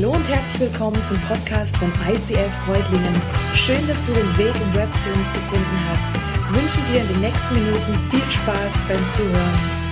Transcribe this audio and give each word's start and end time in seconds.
Hallo 0.00 0.12
und 0.12 0.28
herzlich 0.28 0.70
willkommen 0.70 1.02
zum 1.02 1.20
Podcast 1.22 1.76
von 1.76 1.92
ICF 2.08 2.54
Freudlingen. 2.64 3.20
Schön, 3.52 3.84
dass 3.88 4.04
du 4.04 4.12
den 4.12 4.38
Weg 4.38 4.54
im 4.54 4.74
Web 4.74 4.96
zu 4.96 5.10
uns 5.10 5.32
gefunden 5.32 5.78
hast. 5.90 6.12
Ich 6.14 6.62
wünsche 6.62 6.92
dir 6.92 7.00
in 7.00 7.08
den 7.08 7.20
nächsten 7.20 7.54
Minuten 7.54 7.98
viel 8.08 8.30
Spaß 8.30 8.80
beim 8.86 9.08
Zuhören. 9.08 9.87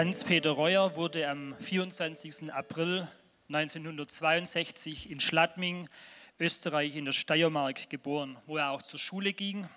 Hans-Peter 0.00 0.52
Reuer 0.52 0.96
wurde 0.96 1.28
am 1.28 1.54
24. 1.60 2.54
April 2.54 3.06
1962 3.48 5.10
in 5.10 5.20
Schladming, 5.20 5.90
Österreich 6.38 6.96
in 6.96 7.04
der 7.04 7.12
Steiermark 7.12 7.90
geboren, 7.90 8.38
wo 8.46 8.56
er 8.56 8.70
auch 8.70 8.80
zur 8.80 8.98
Schule 8.98 9.34
ging 9.34 9.68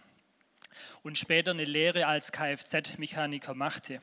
und 1.01 1.17
später 1.17 1.51
eine 1.51 1.65
Lehre 1.65 2.07
als 2.07 2.31
Kfz-Mechaniker 2.31 3.53
machte. 3.53 4.01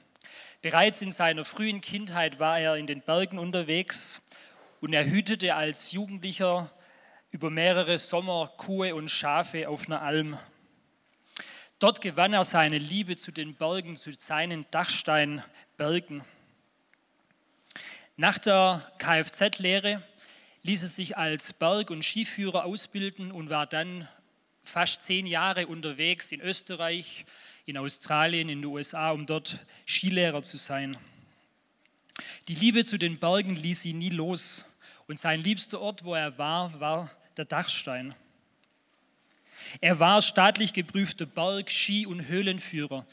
Bereits 0.60 1.00
in 1.00 1.10
seiner 1.10 1.46
frühen 1.46 1.80
Kindheit 1.80 2.38
war 2.38 2.60
er 2.60 2.76
in 2.76 2.86
den 2.86 3.00
Bergen 3.00 3.38
unterwegs 3.38 4.20
und 4.82 4.92
er 4.92 5.06
hütete 5.06 5.54
als 5.54 5.92
Jugendlicher 5.92 6.70
über 7.30 7.48
mehrere 7.48 7.98
Sommer 7.98 8.52
Kuhe 8.58 8.94
und 8.94 9.08
Schafe 9.08 9.70
auf 9.70 9.86
einer 9.86 10.02
Alm. 10.02 10.38
Dort 11.78 12.02
gewann 12.02 12.34
er 12.34 12.44
seine 12.44 12.76
Liebe 12.76 13.16
zu 13.16 13.32
den 13.32 13.54
Bergen, 13.54 13.96
zu 13.96 14.12
seinen 14.18 14.70
Dachsteinbergen. 15.80 16.22
Nach 18.18 18.36
der 18.36 18.92
Kfz-Lehre 18.98 20.02
ließ 20.62 20.82
er 20.82 20.88
sich 20.88 21.16
als 21.16 21.54
Berg- 21.54 21.90
und 21.90 22.04
Skiführer 22.04 22.66
ausbilden 22.66 23.32
und 23.32 23.48
war 23.48 23.66
dann 23.66 24.06
fast 24.62 25.02
zehn 25.02 25.26
Jahre 25.26 25.66
unterwegs 25.68 26.32
in 26.32 26.42
Österreich, 26.42 27.24
in 27.64 27.78
Australien, 27.78 28.50
in 28.50 28.60
den 28.60 28.70
USA, 28.70 29.12
um 29.12 29.24
dort 29.24 29.58
Skilehrer 29.86 30.42
zu 30.42 30.58
sein. 30.58 30.98
Die 32.48 32.56
Liebe 32.56 32.84
zu 32.84 32.98
den 32.98 33.18
Bergen 33.18 33.56
ließ 33.56 33.86
ihn 33.86 33.98
nie 33.98 34.10
los 34.10 34.66
und 35.06 35.18
sein 35.18 35.40
liebster 35.40 35.80
Ort, 35.80 36.04
wo 36.04 36.14
er 36.14 36.36
war, 36.36 36.78
war 36.78 37.10
der 37.38 37.46
Dachstein. 37.46 38.14
Er 39.80 39.98
war 39.98 40.20
staatlich 40.20 40.74
geprüfter 40.74 41.24
Berg-, 41.26 41.70
Ski- 41.70 42.06
und 42.06 42.28
Höhlenführer. 42.28 43.06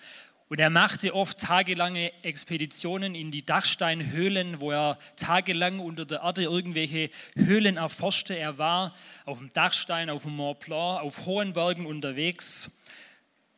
Und 0.50 0.60
er 0.60 0.70
machte 0.70 1.14
oft 1.14 1.40
tagelange 1.40 2.12
Expeditionen 2.24 3.16
in 3.16 3.32
die 3.32 3.46
Dachsteinhöhlen, 3.46 4.62
wo 4.62 4.72
er 4.72 4.98
tagelang 5.18 5.80
unter 5.80 6.06
der 6.06 6.22
Erde 6.22 6.44
irgendwelche 6.44 7.10
Höhlen 7.36 7.76
erforschte. 7.76 8.38
Er 8.38 8.58
war 8.58 8.94
auf 9.26 9.40
dem 9.40 9.52
Dachstein, 9.52 10.10
auf 10.10 10.24
dem 10.24 10.38
Mont 10.38 10.60
Blanc, 10.60 11.02
auf 11.02 11.26
hohen 11.26 11.52
Bergen 11.52 11.86
unterwegs 11.86 12.78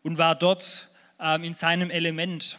und 0.02 0.18
war 0.18 0.34
dort 0.34 0.90
ähm, 1.20 1.44
in 1.44 1.54
seinem 1.54 1.92
Element. 1.92 2.58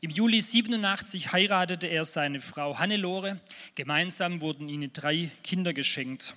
Im 0.00 0.10
Juli 0.10 0.40
87 0.40 1.32
heiratete 1.32 1.86
er 1.86 2.04
seine 2.04 2.40
Frau 2.40 2.78
Hannelore. 2.78 3.36
Gemeinsam 3.76 4.40
wurden 4.40 4.68
ihnen 4.68 4.92
drei 4.92 5.30
Kinder 5.44 5.72
geschenkt. 5.72 6.34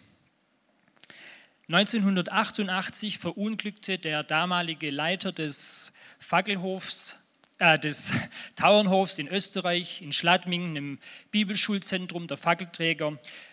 1988 1.70 3.20
verunglückte 3.20 3.98
der 3.98 4.22
damalige 4.22 4.90
Leiter 4.92 5.32
des 5.32 5.94
Fackelhofs, 6.24 7.16
äh, 7.60 7.78
des 7.78 8.12
Tauernhofs 8.56 9.20
in 9.20 9.28
Österreich, 9.28 10.02
in 10.02 10.14
Schladming, 10.14 10.76
im 10.76 11.00
Bibelschulzentrum, 11.32 12.28
der 12.28 12.38
Fackelträger, 12.38 13.12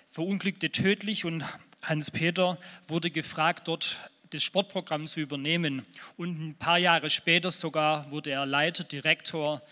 verunglückte 0.08 0.70
tödlich 0.70 1.24
und 1.24 1.44
Hans-Peter 1.82 2.58
wurde 2.88 3.10
gefragt, 3.10 3.68
dort 3.68 3.98
das 4.30 4.42
Sportprogramm 4.42 5.06
zu 5.06 5.20
übernehmen. 5.20 5.84
Und 6.16 6.40
ein 6.40 6.54
paar 6.54 6.78
Jahre 6.78 7.10
später 7.10 7.50
sogar 7.50 8.10
wurde 8.10 8.30
er 8.30 8.46
Leiter, 8.46 8.84
Direktor 8.84 9.62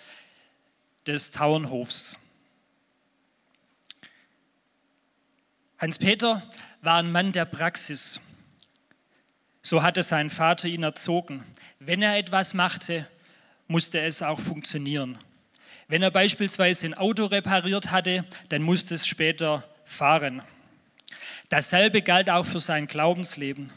des 1.07 1.31
Tauernhofs. 1.31 2.19
Hans-Peter 5.79 6.43
war 6.83 6.99
ein 6.99 7.13
Mann 7.13 7.33
der 7.33 7.45
Praxis. 7.45 8.21
So 9.69 9.83
hatte 9.83 10.03
sein 10.03 10.31
Vater 10.31 10.67
ihn 10.67 10.83
erzogen. 10.83 11.45
Wenn 11.79 12.01
er 12.01 12.17
etwas 12.17 12.55
machte, 12.55 13.07
musste 13.67 14.01
es 14.01 14.23
auch 14.23 14.41
funktionieren. 14.41 15.19
Wenn 15.89 16.01
er 16.01 16.11
beispielsweise 16.11 16.87
ein 16.87 16.95
Auto 16.95 17.27
repariert 17.27 17.91
hatte, 17.91 18.25
dann 18.49 18.63
musste 18.63 18.95
es 18.95 19.07
später 19.07 19.69
fahren. 19.85 20.41
Dasselbe 21.51 22.01
galt 22.01 22.31
auch 22.31 22.47
für 22.47 22.61
sein 22.61 22.87
Glaubensleben. 22.87 23.71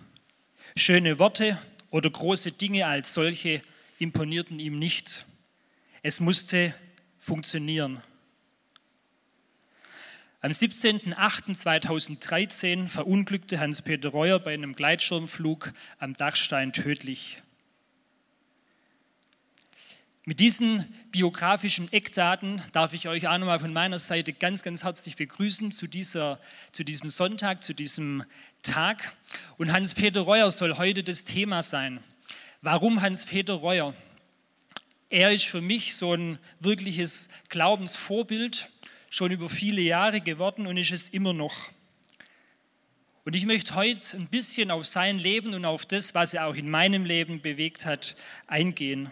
Schöne 0.78 1.20
Worte 1.20 1.58
oder 1.90 2.10
große 2.10 2.54
Dinge 2.54 2.88
als 2.88 3.14
solche 3.14 3.62
imponierten 4.00 4.62
ihm 4.62 4.80
nicht. 4.80 5.26
Es 6.04 6.22
musste 6.22 6.74
funktionieren. 7.20 8.02
Am 10.44 10.50
17.08.2013 10.50 12.88
verunglückte 12.88 13.60
Hans-Peter 13.60 14.10
Reuer 14.10 14.40
bei 14.40 14.56
einem 14.56 14.74
Gleitschirmflug 14.74 15.72
am 16.00 16.16
Dachstein 16.16 16.74
tödlich. 16.74 17.38
Mit 20.26 20.40
diesen 20.40 20.92
biografischen 21.12 21.94
Eckdaten 21.94 22.60
darf 22.72 22.94
ich 22.94 23.08
euch 23.08 23.28
auch 23.28 23.38
nochmal 23.38 23.60
von 23.60 23.72
meiner 23.72 24.00
Seite 24.00 24.34
ganz, 24.34 24.64
ganz 24.64 24.84
herzlich 24.84 25.16
begrüßen 25.16 25.72
zu, 25.72 25.86
dieser, 25.86 26.40
zu 26.72 26.84
diesem 26.84 27.10
Sonntag, 27.10 27.62
zu 27.62 27.76
diesem 27.76 28.24
Tag. 28.64 29.14
Und 29.60 29.72
Hans-Peter 29.72 30.22
Reuer 30.22 30.50
soll 30.50 30.80
heute 30.80 31.04
das 31.04 31.24
Thema 31.24 31.62
sein. 31.62 32.00
Warum 32.64 33.04
Hans-Peter 33.04 33.54
Reuer? 33.54 33.94
Er 35.12 35.34
ist 35.34 35.46
für 35.46 35.62
mich 35.62 35.94
so 35.94 36.16
ein 36.16 36.40
wirkliches 36.60 37.30
Glaubensvorbild 37.50 38.70
schon 39.12 39.30
über 39.30 39.50
viele 39.50 39.82
Jahre 39.82 40.22
geworden 40.22 40.66
und 40.66 40.78
ist 40.78 40.92
es 40.92 41.10
immer 41.10 41.34
noch. 41.34 41.70
Und 43.26 43.36
ich 43.36 43.46
möchte 43.46 43.76
heute 43.76 44.18
ein 44.18 44.28
bisschen 44.28 44.72
auf 44.72 44.86
sein 44.86 45.20
Leben 45.20 45.54
und 45.54 45.66
auf 45.66 45.86
das, 45.86 46.16
was 46.16 46.34
er 46.34 46.48
auch 46.48 46.56
in 46.56 46.70
meinem 46.70 47.04
Leben 47.04 47.42
bewegt 47.42 47.86
hat, 47.86 48.16
eingehen. 48.48 49.12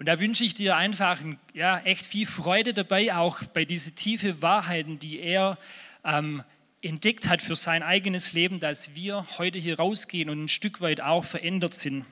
Und 0.00 0.06
da 0.06 0.18
wünsche 0.18 0.44
ich 0.44 0.54
dir 0.54 0.76
einfach 0.76 1.22
ja, 1.54 1.78
echt 1.78 2.04
viel 2.04 2.26
Freude 2.26 2.74
dabei, 2.74 3.14
auch 3.14 3.44
bei 3.44 3.64
diesen 3.64 3.94
tiefen 3.94 4.42
Wahrheiten, 4.42 4.98
die 4.98 5.20
er 5.20 5.56
ähm, 6.04 6.42
entdeckt 6.82 7.28
hat 7.28 7.40
für 7.40 7.54
sein 7.54 7.84
eigenes 7.84 8.32
Leben, 8.32 8.58
dass 8.58 8.96
wir 8.96 9.24
heute 9.38 9.58
hier 9.58 9.78
rausgehen 9.78 10.28
und 10.28 10.44
ein 10.44 10.48
Stück 10.48 10.80
weit 10.80 11.00
auch 11.00 11.24
verändert 11.24 11.74
sind. 11.74 12.04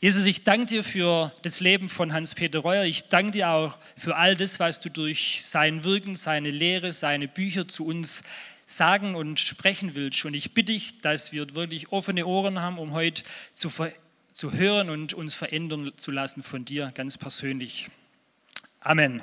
Jesus, 0.00 0.24
ich 0.24 0.44
danke 0.44 0.66
dir 0.66 0.84
für 0.84 1.32
das 1.42 1.60
Leben 1.60 1.88
von 1.88 2.12
Hans-Peter 2.12 2.60
Reuer. 2.60 2.84
Ich 2.84 3.08
danke 3.08 3.32
dir 3.32 3.50
auch 3.50 3.76
für 3.96 4.16
all 4.16 4.36
das, 4.36 4.60
was 4.60 4.80
du 4.80 4.88
durch 4.88 5.42
sein 5.44 5.84
Wirken, 5.84 6.14
seine 6.14 6.50
Lehre, 6.50 6.92
seine 6.92 7.28
Bücher 7.28 7.68
zu 7.68 7.86
uns 7.86 8.22
sagen 8.66 9.14
und 9.14 9.40
sprechen 9.40 9.94
willst. 9.94 10.24
Und 10.24 10.34
ich 10.34 10.54
bitte 10.54 10.72
dich, 10.72 11.00
dass 11.00 11.32
wir 11.32 11.54
wirklich 11.54 11.92
offene 11.92 12.26
Ohren 12.26 12.60
haben, 12.62 12.78
um 12.78 12.92
heute 12.92 13.22
zu, 13.52 13.70
zu 14.32 14.52
hören 14.52 14.90
und 14.90 15.12
uns 15.12 15.34
verändern 15.34 15.92
zu 15.96 16.10
lassen 16.10 16.42
von 16.42 16.64
dir 16.64 16.92
ganz 16.94 17.18
persönlich. 17.18 17.88
Amen. 18.80 19.22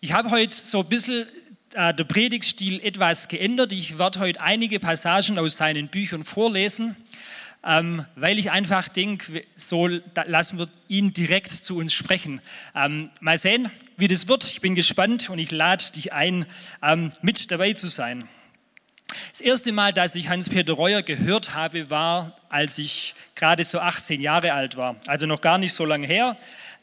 Ich 0.00 0.12
habe 0.12 0.30
heute 0.30 0.54
so 0.54 0.80
ein 0.80 0.88
bisschen 0.88 1.26
äh, 1.72 1.94
der 1.94 2.04
Predigtstil 2.04 2.80
etwas 2.84 3.28
geändert. 3.28 3.72
Ich 3.72 3.98
werde 3.98 4.20
heute 4.20 4.40
einige 4.40 4.80
Passagen 4.80 5.38
aus 5.38 5.56
seinen 5.56 5.88
Büchern 5.88 6.24
vorlesen 6.24 6.96
ähm, 7.66 8.06
weil 8.14 8.38
ich 8.38 8.52
einfach 8.52 8.86
denke, 8.86 9.44
so 9.56 9.88
lassen 9.88 10.58
wir 10.58 10.68
ihn 10.86 11.12
direkt 11.12 11.50
zu 11.50 11.76
uns 11.76 11.92
sprechen. 11.92 12.40
Ähm, 12.76 13.10
mal 13.20 13.38
sehen, 13.38 13.70
wie 13.96 14.06
das 14.06 14.28
wird. 14.28 14.44
Ich 14.44 14.60
bin 14.60 14.76
gespannt 14.76 15.28
und 15.30 15.40
ich 15.40 15.50
lade 15.50 15.84
dich 15.96 16.12
ein, 16.12 16.46
ähm, 16.80 17.12
mit 17.22 17.50
dabei 17.50 17.72
zu 17.72 17.88
sein. 17.88 18.28
Das 19.30 19.40
erste 19.40 19.72
Mal, 19.72 19.92
dass 19.92 20.14
ich 20.14 20.28
Hans-Peter 20.28 20.74
Reuer 20.74 21.02
gehört 21.02 21.54
habe, 21.54 21.90
war, 21.90 22.36
als 22.48 22.78
ich 22.78 23.14
gerade 23.34 23.64
so 23.64 23.80
18 23.80 24.20
Jahre 24.20 24.52
alt 24.52 24.76
war, 24.76 24.96
also 25.06 25.26
noch 25.26 25.40
gar 25.40 25.58
nicht 25.58 25.72
so 25.72 25.84
lange 25.84 26.06
her. 26.06 26.36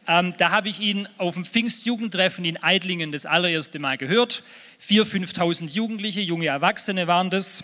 Ähm, 0.06 0.34
da 0.38 0.52
habe 0.52 0.68
ich 0.68 0.82
ihn 0.82 1.08
auf 1.18 1.36
dem 1.36 1.46
Pfingstjugendtreffen 1.46 2.44
in 2.44 2.62
Eidlingen 2.62 3.14
das 3.14 3.26
allererste 3.26 3.80
Mal 3.80 3.98
gehört. 3.98 4.44
4.000, 4.82 5.34
5.000 5.34 5.70
Jugendliche, 5.70 6.20
junge 6.20 6.48
Erwachsene 6.48 7.08
waren 7.08 7.30
das. 7.30 7.64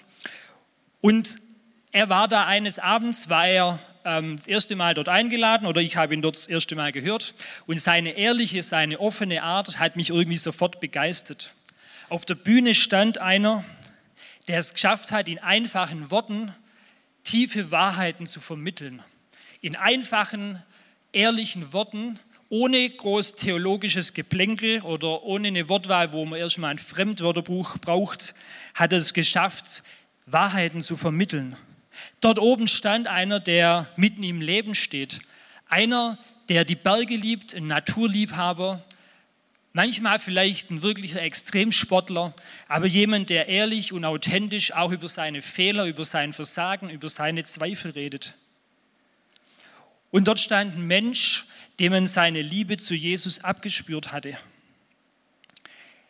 Und 1.01 1.48
er 1.91 2.09
war 2.09 2.27
da 2.27 2.45
eines 2.45 2.79
Abends, 2.79 3.29
war 3.29 3.47
er 3.47 3.79
ähm, 4.05 4.37
das 4.37 4.47
erste 4.47 4.75
Mal 4.75 4.93
dort 4.93 5.09
eingeladen 5.09 5.67
oder 5.67 5.81
ich 5.81 5.95
habe 5.95 6.13
ihn 6.13 6.21
dort 6.21 6.35
das 6.35 6.47
erste 6.47 6.75
Mal 6.75 6.91
gehört 6.91 7.33
und 7.65 7.81
seine 7.81 8.11
ehrliche, 8.11 8.61
seine 8.63 8.99
offene 8.99 9.43
Art 9.43 9.79
hat 9.79 9.95
mich 9.95 10.09
irgendwie 10.09 10.37
sofort 10.37 10.79
begeistert. 10.79 11.51
Auf 12.09 12.25
der 12.25 12.35
Bühne 12.35 12.73
stand 12.73 13.19
einer, 13.19 13.63
der 14.47 14.59
es 14.59 14.73
geschafft 14.73 15.11
hat, 15.11 15.27
in 15.27 15.39
einfachen 15.39 16.11
Worten 16.11 16.53
tiefe 17.23 17.71
Wahrheiten 17.71 18.25
zu 18.25 18.39
vermitteln. 18.39 19.03
In 19.61 19.75
einfachen, 19.75 20.63
ehrlichen 21.11 21.73
Worten 21.73 22.19
ohne 22.49 22.89
groß 22.89 23.35
theologisches 23.35 24.13
Geplänkel 24.13 24.81
oder 24.81 25.23
ohne 25.23 25.49
eine 25.49 25.69
Wortwahl, 25.69 26.13
wo 26.13 26.25
man 26.25 26.39
erstmal 26.39 26.71
ein 26.71 26.79
Fremdwörterbuch 26.79 27.77
braucht, 27.77 28.33
hat 28.73 28.91
er 28.91 28.99
es 28.99 29.13
geschafft, 29.13 29.83
Wahrheiten 30.25 30.81
zu 30.81 30.97
vermitteln. 30.97 31.55
Dort 32.21 32.39
oben 32.39 32.67
stand 32.67 33.07
einer, 33.07 33.39
der 33.39 33.87
mitten 33.95 34.23
im 34.23 34.41
Leben 34.41 34.75
steht. 34.75 35.19
Einer, 35.67 36.17
der 36.49 36.65
die 36.65 36.75
Berge 36.75 37.15
liebt, 37.15 37.53
ein 37.53 37.67
Naturliebhaber, 37.67 38.83
manchmal 39.71 40.19
vielleicht 40.19 40.71
ein 40.71 40.81
wirklicher 40.81 41.21
Extremsportler, 41.21 42.33
aber 42.67 42.87
jemand, 42.87 43.29
der 43.29 43.47
ehrlich 43.47 43.93
und 43.93 44.03
authentisch 44.03 44.73
auch 44.73 44.91
über 44.91 45.07
seine 45.07 45.41
Fehler, 45.41 45.85
über 45.85 46.03
sein 46.03 46.33
Versagen, 46.33 46.89
über 46.89 47.07
seine 47.07 47.43
Zweifel 47.43 47.91
redet. 47.91 48.33
Und 50.11 50.27
dort 50.27 50.39
stand 50.39 50.75
ein 50.75 50.87
Mensch, 50.87 51.45
dem 51.79 51.93
man 51.93 52.07
seine 52.07 52.41
Liebe 52.41 52.77
zu 52.77 52.95
Jesus 52.95 53.43
abgespürt 53.43 54.11
hatte. 54.11 54.37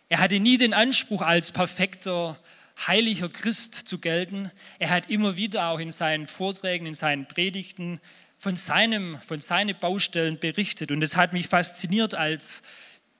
Er 0.07 0.19
hatte 0.19 0.39
nie 0.39 0.57
den 0.57 0.73
Anspruch, 0.73 1.21
als 1.21 1.51
perfekter, 1.51 2.39
heiliger 2.87 3.29
Christ 3.29 3.75
zu 3.75 3.99
gelten. 3.99 4.51
Er 4.79 4.89
hat 4.89 5.09
immer 5.09 5.37
wieder 5.37 5.67
auch 5.67 5.79
in 5.79 5.91
seinen 5.91 6.27
Vorträgen, 6.27 6.85
in 6.85 6.93
seinen 6.93 7.27
Predigten 7.27 7.99
von, 8.37 8.55
seinem, 8.55 9.19
von 9.21 9.39
seinen 9.39 9.77
Baustellen 9.77 10.39
berichtet. 10.39 10.91
Und 10.91 11.01
es 11.01 11.15
hat 11.15 11.33
mich 11.33 11.47
fasziniert 11.47 12.15
als 12.15 12.63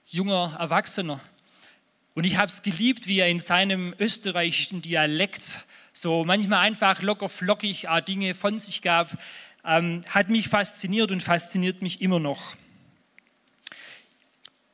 junger 0.06 0.56
Erwachsener. 0.58 1.20
Und 2.14 2.24
ich 2.24 2.36
habe 2.36 2.48
es 2.48 2.62
geliebt, 2.62 3.06
wie 3.06 3.20
er 3.20 3.28
in 3.28 3.40
seinem 3.40 3.94
österreichischen 3.98 4.82
Dialekt 4.82 5.60
so 5.92 6.24
manchmal 6.24 6.60
einfach 6.60 7.02
locker 7.02 7.28
flockig 7.28 7.86
Dinge 8.06 8.34
von 8.34 8.58
sich 8.58 8.82
gab 8.82 9.18
ähm, 9.64 10.02
hat 10.08 10.28
mich 10.28 10.48
fasziniert 10.48 11.12
und 11.12 11.22
fasziniert 11.22 11.82
mich 11.82 12.00
immer 12.00 12.20
noch. 12.20 12.54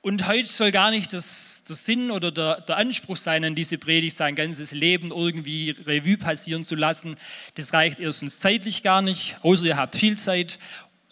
Und 0.07 0.29
heute 0.29 0.47
soll 0.47 0.71
gar 0.71 0.93
nicht 0.93 1.13
das, 1.13 1.65
der 1.65 1.75
Sinn 1.75 2.13
oder 2.13 2.31
der, 2.31 2.61
der, 2.61 2.77
Anspruch 2.77 3.17
sein, 3.17 3.45
an 3.45 3.57
diese 3.57 3.77
Predigt 3.77 4.15
sein 4.15 4.37
ganzes 4.37 4.71
Leben 4.71 5.11
irgendwie 5.11 5.71
Revue 5.85 6.17
passieren 6.17 6.65
zu 6.65 6.77
lassen. 6.77 7.17
Das 7.57 7.73
reicht 7.73 7.99
erstens 7.99 8.39
zeitlich 8.39 8.85
gar 8.85 9.03
nicht, 9.03 9.35
außer 9.43 9.65
ihr 9.65 9.77
habt 9.77 9.97
viel 9.97 10.17
Zeit. 10.17 10.61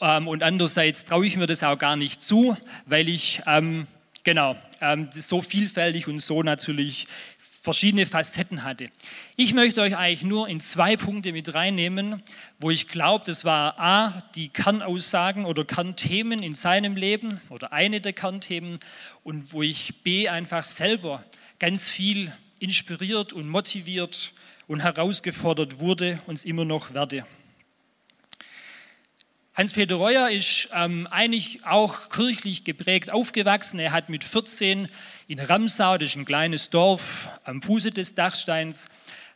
Ähm, 0.00 0.28
und 0.28 0.44
andererseits 0.44 1.04
traue 1.04 1.26
ich 1.26 1.36
mir 1.36 1.48
das 1.48 1.64
auch 1.64 1.76
gar 1.76 1.96
nicht 1.96 2.22
zu, 2.22 2.56
weil 2.86 3.08
ich, 3.08 3.42
ähm, 3.48 3.88
genau, 4.22 4.54
ähm, 4.80 5.08
so 5.10 5.42
vielfältig 5.42 6.06
und 6.06 6.22
so 6.22 6.44
natürlich 6.44 7.08
verschiedene 7.64 8.04
Facetten 8.04 8.62
hatte. 8.62 8.90
Ich 9.36 9.54
möchte 9.54 9.80
euch 9.80 9.96
eigentlich 9.96 10.22
nur 10.22 10.48
in 10.48 10.60
zwei 10.60 10.98
Punkte 10.98 11.32
mit 11.32 11.54
reinnehmen, 11.54 12.22
wo 12.60 12.70
ich 12.70 12.88
glaube, 12.88 13.24
das 13.24 13.46
war 13.46 13.80
A, 13.80 14.22
die 14.34 14.50
Kernaussagen 14.50 15.46
oder 15.46 15.64
Kernthemen 15.64 16.42
in 16.42 16.54
seinem 16.54 16.94
Leben 16.94 17.40
oder 17.48 17.72
eine 17.72 18.02
der 18.02 18.12
Kernthemen 18.12 18.78
und 19.22 19.54
wo 19.54 19.62
ich 19.62 20.02
B 20.02 20.28
einfach 20.28 20.62
selber 20.62 21.24
ganz 21.58 21.88
viel 21.88 22.30
inspiriert 22.58 23.32
und 23.32 23.48
motiviert 23.48 24.34
und 24.66 24.80
herausgefordert 24.80 25.78
wurde 25.78 26.20
und 26.26 26.34
es 26.34 26.44
immer 26.44 26.66
noch 26.66 26.92
werde. 26.92 27.24
Hans-Peter 29.56 29.94
Reuer 29.94 30.30
ist 30.30 30.68
ähm, 30.74 31.06
eigentlich 31.12 31.64
auch 31.64 32.08
kirchlich 32.08 32.64
geprägt 32.64 33.12
aufgewachsen. 33.12 33.78
Er 33.78 33.92
hat 33.92 34.08
mit 34.08 34.24
14 34.24 34.88
in 35.28 35.38
Ramsau, 35.38 35.96
das 35.96 36.08
ist 36.08 36.16
ein 36.16 36.24
kleines 36.24 36.70
Dorf 36.70 37.28
am 37.44 37.62
Fuße 37.62 37.92
des 37.92 38.16
Dachsteins, 38.16 38.88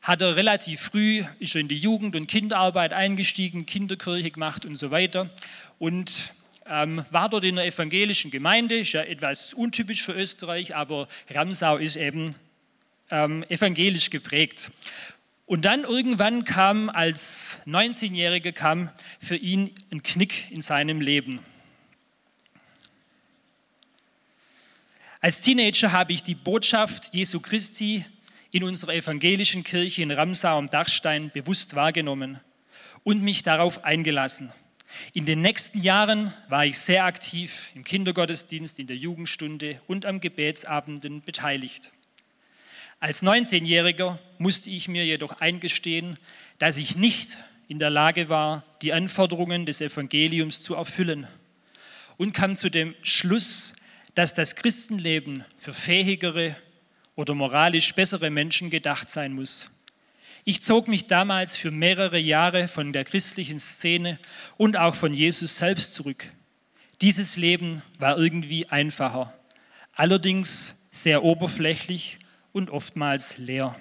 hat 0.03 0.21
er 0.21 0.35
relativ 0.35 0.81
früh, 0.81 1.23
ist 1.39 1.55
er 1.55 1.61
in 1.61 1.69
die 1.69 1.77
Jugend- 1.77 2.17
und 2.17 2.27
Kinderarbeit 2.27 2.93
eingestiegen, 2.93 3.65
Kinderkirche 3.65 4.33
gemacht 4.33 4.67
und 4.67 4.75
so 4.75 4.91
weiter 4.91 5.31
und 5.79 6.33
ähm, 6.67 7.05
war 7.13 7.29
dort 7.29 7.45
in 7.45 7.55
der 7.55 7.67
evangelischen 7.67 8.33
Gemeinde, 8.33 8.81
ist 8.81 8.95
ja 8.95 9.03
etwas 9.03 9.55
untypisch 9.55 10.03
für 10.03 10.15
Österreich, 10.15 10.75
aber 10.75 11.07
Ramsau 11.31 11.77
ist 11.77 11.95
eben 11.95 12.35
ähm, 13.13 13.45
evangelisch 13.49 14.11
geprägt. 14.11 14.73
Und 15.49 15.65
dann 15.65 15.85
irgendwann 15.85 16.45
kam 16.45 16.91
als 16.91 17.61
19-Jähriger 17.65 18.53
kam 18.53 18.91
für 19.19 19.35
ihn 19.35 19.75
ein 19.91 20.03
Knick 20.03 20.51
in 20.51 20.61
seinem 20.61 21.01
Leben. 21.01 21.41
Als 25.23 25.41
Teenager 25.41 25.93
habe 25.93 26.13
ich 26.13 26.23
die 26.23 26.35
Botschaft 26.35 27.15
Jesu 27.15 27.41
Christi 27.41 28.05
in 28.51 28.63
unserer 28.63 28.93
evangelischen 28.93 29.65
Kirche 29.65 30.03
in 30.03 30.11
Ramsau 30.11 30.59
am 30.59 30.69
Dachstein 30.69 31.31
bewusst 31.31 31.75
wahrgenommen 31.75 32.41
und 33.03 33.23
mich 33.23 33.43
darauf 33.43 33.85
eingelassen. 33.85 34.53
In 35.15 35.25
den 35.25 35.41
nächsten 35.41 35.81
Jahren 35.81 36.35
war 36.51 36.67
ich 36.67 36.77
sehr 36.77 37.07
aktiv 37.07 37.73
im 37.75 37.85
Kindergottesdienst, 37.85 38.79
in 38.81 38.87
der 38.87 38.97
Jugendstunde 38.97 39.81
und 39.87 40.05
am 40.05 40.21
Gebetsabenden 40.21 41.23
beteiligt. 41.23 41.91
Als 43.01 43.23
19-Jähriger 43.23 44.19
musste 44.39 44.71
ich 44.71 44.89
mir 44.89 45.05
jedoch 45.05 45.41
eingestehen, 45.41 46.19
dass 46.59 46.77
ich 46.77 46.97
nicht 46.97 47.39
in 47.69 47.79
der 47.79 47.91
Lage 47.91 48.29
war, 48.29 48.65
die 48.83 48.93
Anforderungen 48.93 49.67
des 49.67 49.81
Evangeliums 49.81 50.63
zu 50.63 50.75
erfüllen 50.75 51.29
und 52.17 52.33
kam 52.33 52.57
zu 52.57 52.71
dem 52.71 52.97
Schluss, 53.03 53.75
dass 54.17 54.35
das 54.35 54.57
Christenleben 54.57 55.45
für 55.57 55.73
fähigere 55.73 56.57
oder 57.15 57.35
moralisch 57.35 57.95
bessere 57.95 58.31
Menschen 58.31 58.69
gedacht 58.69 59.09
sein 59.11 59.33
muss. 59.33 59.69
Ich 60.45 60.63
zog 60.63 60.89
mich 60.89 61.07
damals 61.07 61.57
für 61.57 61.71
mehrere 61.71 62.19
Jahre 62.19 62.67
von 62.67 62.93
der 62.93 63.05
christlichen 63.05 63.61
Szene 63.61 64.19
und 64.57 64.77
auch 64.77 64.97
von 64.97 65.15
Jesus 65.15 65.59
selbst 65.59 65.95
zurück. 65.95 66.33
Dieses 67.01 67.37
Leben 67.37 67.81
war 67.99 68.19
irgendwie 68.19 68.67
einfacher, 68.67 69.33
allerdings 69.95 70.75
sehr 70.91 71.23
oberflächlich 71.23 72.19
und 72.53 72.71
oftmals 72.71 73.39
leer. 73.39 73.77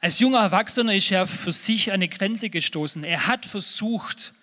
Als 0.00 0.18
junger 0.18 0.40
Erwachsener 0.40 0.94
ist 0.94 1.10
er 1.10 1.26
für 1.26 1.52
sich 1.52 1.88
an 1.88 1.94
eine 1.94 2.08
Grenze 2.08 2.50
gestoßen. 2.50 3.04
Er 3.04 3.26
hat 3.26 3.46
versucht, 3.46 4.34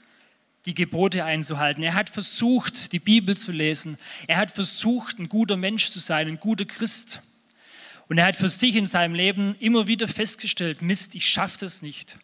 die 0.66 0.74
Gebote 0.74 1.24
einzuhalten. 1.24 1.84
Er 1.84 1.94
hat 1.94 2.10
versucht, 2.10 2.92
die 2.92 3.00
Bibel 3.00 3.38
zu 3.38 3.52
lesen. 3.52 3.98
Er 4.28 4.38
hat 4.38 4.52
versucht, 4.52 5.20
ein 5.20 5.30
guter 5.30 5.58
Mensch 5.58 5.90
zu 5.92 6.00
sein, 6.00 6.28
ein 6.28 6.40
guter 6.40 6.66
Christ. 6.66 7.20
Und 8.08 8.18
er 8.18 8.26
hat 8.26 8.36
für 8.36 8.50
sich 8.50 8.76
in 8.76 8.88
seinem 8.88 9.16
Leben 9.16 9.54
immer 9.60 9.88
wieder 9.88 10.08
festgestellt, 10.08 10.82
Mist, 10.82 11.16
ich 11.16 11.28
schaffe 11.28 11.60
das 11.60 11.82
nicht. 11.82 12.18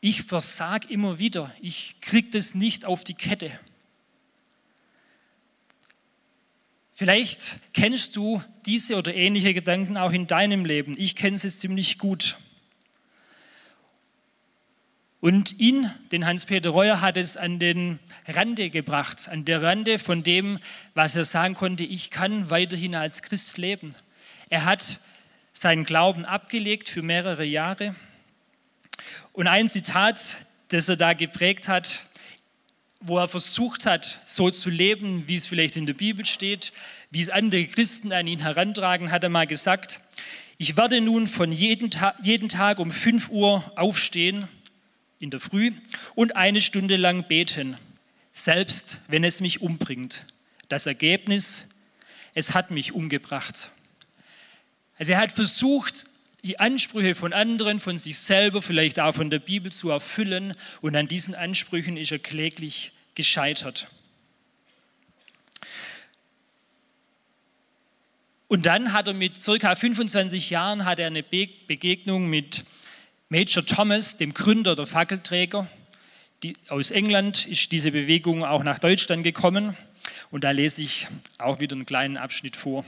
Ich 0.00 0.22
versage 0.22 0.88
immer 0.88 1.18
wieder. 1.18 1.54
Ich 1.62 1.96
kriege 2.00 2.28
das 2.30 2.54
nicht 2.54 2.84
auf 2.84 3.04
die 3.04 3.14
Kette. 3.14 3.50
Vielleicht 6.96 7.56
kennst 7.72 8.14
du 8.14 8.40
diese 8.66 8.96
oder 8.96 9.12
ähnliche 9.12 9.52
Gedanken 9.52 9.96
auch 9.96 10.12
in 10.12 10.28
deinem 10.28 10.64
Leben. 10.64 10.94
Ich 10.96 11.16
kenne 11.16 11.36
sie 11.36 11.50
ziemlich 11.50 11.98
gut. 11.98 12.36
Und 15.20 15.58
ihn, 15.58 15.90
den 16.12 16.24
Hans-Peter 16.24 16.70
Reuer, 16.70 17.00
hat 17.00 17.16
es 17.16 17.36
an 17.36 17.58
den 17.58 17.98
Rande 18.28 18.70
gebracht, 18.70 19.28
an 19.28 19.44
der 19.44 19.60
Rande 19.60 19.98
von 19.98 20.22
dem, 20.22 20.60
was 20.94 21.16
er 21.16 21.24
sagen 21.24 21.54
konnte, 21.54 21.82
ich 21.82 22.12
kann 22.12 22.48
weiterhin 22.48 22.94
als 22.94 23.22
Christ 23.22 23.58
leben. 23.58 23.96
Er 24.48 24.64
hat 24.64 25.00
seinen 25.52 25.82
Glauben 25.84 26.24
abgelegt 26.24 26.88
für 26.88 27.02
mehrere 27.02 27.44
Jahre. 27.44 27.96
Und 29.32 29.48
ein 29.48 29.68
Zitat, 29.68 30.36
das 30.68 30.88
er 30.88 30.96
da 30.96 31.12
geprägt 31.12 31.66
hat, 31.66 32.02
wo 33.06 33.18
er 33.18 33.28
versucht 33.28 33.84
hat, 33.84 34.18
so 34.26 34.50
zu 34.50 34.70
leben, 34.70 35.28
wie 35.28 35.34
es 35.34 35.46
vielleicht 35.46 35.76
in 35.76 35.84
der 35.84 35.92
Bibel 35.92 36.24
steht, 36.24 36.72
wie 37.10 37.20
es 37.20 37.28
andere 37.28 37.66
Christen 37.66 38.12
an 38.12 38.26
ihn 38.26 38.40
herantragen, 38.40 39.12
hat 39.12 39.22
er 39.22 39.28
mal 39.28 39.46
gesagt, 39.46 40.00
ich 40.56 40.76
werde 40.78 41.00
nun 41.02 41.26
von 41.26 41.52
jeden, 41.52 41.90
Ta 41.90 42.14
jeden 42.22 42.48
Tag 42.48 42.78
um 42.78 42.90
5 42.90 43.28
Uhr 43.28 43.72
aufstehen 43.76 44.48
in 45.18 45.30
der 45.30 45.40
Früh 45.40 45.72
und 46.14 46.36
eine 46.36 46.62
Stunde 46.62 46.96
lang 46.96 47.28
beten, 47.28 47.76
selbst 48.32 48.96
wenn 49.08 49.22
es 49.22 49.42
mich 49.42 49.60
umbringt. 49.60 50.22
Das 50.70 50.86
Ergebnis, 50.86 51.66
es 52.32 52.54
hat 52.54 52.70
mich 52.70 52.92
umgebracht. 52.92 53.70
Also 54.96 55.12
er 55.12 55.18
hat 55.18 55.32
versucht, 55.32 56.06
die 56.42 56.58
Ansprüche 56.58 57.14
von 57.14 57.34
anderen, 57.34 57.80
von 57.80 57.98
sich 57.98 58.18
selber, 58.18 58.62
vielleicht 58.62 58.98
auch 58.98 59.14
von 59.14 59.28
der 59.28 59.40
Bibel 59.40 59.70
zu 59.70 59.90
erfüllen 59.90 60.54
und 60.80 60.96
an 60.96 61.08
diesen 61.08 61.34
Ansprüchen 61.34 61.98
ist 61.98 62.12
er 62.12 62.18
kläglich 62.18 62.92
gescheitert. 63.14 63.86
Und 68.48 68.66
dann 68.66 68.92
hat 68.92 69.08
er 69.08 69.14
mit 69.14 69.42
circa 69.42 69.74
25 69.74 70.50
Jahren 70.50 70.84
hat 70.84 70.98
er 70.98 71.08
eine 71.08 71.22
Begegnung 71.22 72.28
mit 72.28 72.64
Major 73.28 73.64
Thomas, 73.64 74.16
dem 74.16 74.32
Gründer 74.32 74.76
der 74.76 74.86
Fackelträger. 74.86 75.68
Die, 76.42 76.54
aus 76.68 76.90
England 76.90 77.46
ist 77.46 77.72
diese 77.72 77.90
Bewegung 77.90 78.44
auch 78.44 78.62
nach 78.62 78.78
Deutschland 78.78 79.24
gekommen. 79.24 79.76
Und 80.30 80.44
da 80.44 80.50
lese 80.50 80.82
ich 80.82 81.08
auch 81.38 81.58
wieder 81.60 81.74
einen 81.74 81.86
kleinen 81.86 82.16
Abschnitt 82.16 82.54
vor. 82.54 82.84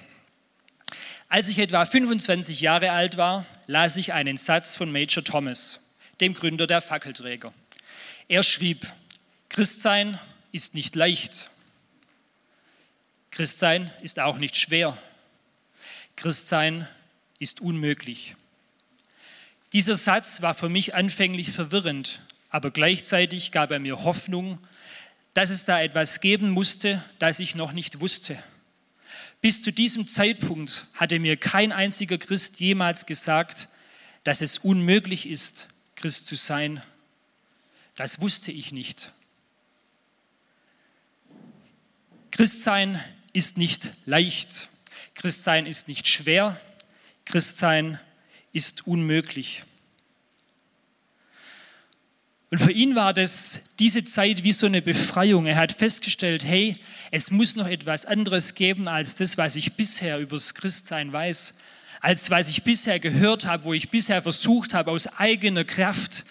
Als 1.28 1.48
ich 1.48 1.58
etwa 1.58 1.84
25 1.84 2.60
Jahre 2.60 2.92
alt 2.92 3.16
war, 3.16 3.44
las 3.66 3.96
ich 3.96 4.12
einen 4.12 4.36
Satz 4.36 4.76
von 4.76 4.92
Major 4.92 5.24
Thomas, 5.24 5.80
dem 6.20 6.34
Gründer 6.34 6.66
der 6.66 6.80
Fackelträger. 6.80 7.52
Er 8.28 8.42
schrieb, 8.42 8.86
Christsein 9.48 10.18
ist 10.52 10.74
nicht 10.74 10.94
leicht. 10.94 11.50
Christsein 13.30 13.92
ist 14.02 14.18
auch 14.18 14.38
nicht 14.38 14.56
schwer. 14.56 14.96
Christsein 16.16 16.88
ist 17.38 17.60
unmöglich. 17.60 18.34
Dieser 19.72 19.96
Satz 19.96 20.40
war 20.40 20.54
für 20.54 20.68
mich 20.68 20.94
anfänglich 20.94 21.52
verwirrend, 21.52 22.20
aber 22.48 22.70
gleichzeitig 22.70 23.52
gab 23.52 23.70
er 23.70 23.78
mir 23.78 24.04
Hoffnung, 24.04 24.58
dass 25.34 25.50
es 25.50 25.66
da 25.66 25.82
etwas 25.82 26.20
geben 26.20 26.50
musste, 26.50 27.04
das 27.18 27.40
ich 27.40 27.54
noch 27.54 27.72
nicht 27.72 28.00
wusste. 28.00 28.42
Bis 29.42 29.62
zu 29.62 29.70
diesem 29.70 30.08
Zeitpunkt 30.08 30.86
hatte 30.94 31.18
mir 31.18 31.36
kein 31.36 31.72
einziger 31.72 32.16
Christ 32.16 32.58
jemals 32.58 33.04
gesagt, 33.04 33.68
dass 34.24 34.40
es 34.40 34.58
unmöglich 34.58 35.28
ist, 35.28 35.68
Christ 35.94 36.26
zu 36.26 36.36
sein. 36.36 36.82
Das 37.96 38.20
wusste 38.20 38.50
ich 38.50 38.72
nicht. 38.72 39.12
Christsein 42.36 43.02
ist 43.32 43.56
nicht 43.56 43.92
leicht. 44.04 44.68
Christsein 45.14 45.64
ist 45.64 45.88
nicht 45.88 46.06
schwer. 46.06 46.60
Christsein 47.24 47.98
ist 48.52 48.86
unmöglich. 48.86 49.62
Und 52.50 52.58
für 52.58 52.72
ihn 52.72 52.94
war 52.94 53.14
das 53.14 53.60
diese 53.78 54.04
Zeit 54.04 54.44
wie 54.44 54.52
so 54.52 54.66
eine 54.66 54.82
Befreiung. 54.82 55.46
Er 55.46 55.56
hat 55.56 55.72
festgestellt, 55.72 56.44
hey, 56.44 56.76
es 57.10 57.30
muss 57.30 57.56
noch 57.56 57.68
etwas 57.68 58.04
anderes 58.04 58.54
geben 58.54 58.86
als 58.86 59.14
das, 59.14 59.38
was 59.38 59.56
ich 59.56 59.72
bisher 59.72 60.18
über 60.18 60.36
das 60.36 60.54
Christsein 60.54 61.10
weiß, 61.10 61.54
als 62.02 62.28
was 62.28 62.48
ich 62.48 62.64
bisher 62.64 63.00
gehört 63.00 63.46
habe, 63.46 63.64
wo 63.64 63.72
ich 63.72 63.88
bisher 63.88 64.20
versucht 64.20 64.74
habe, 64.74 64.90
aus 64.90 65.06
eigener 65.06 65.64
Kraft 65.64 66.26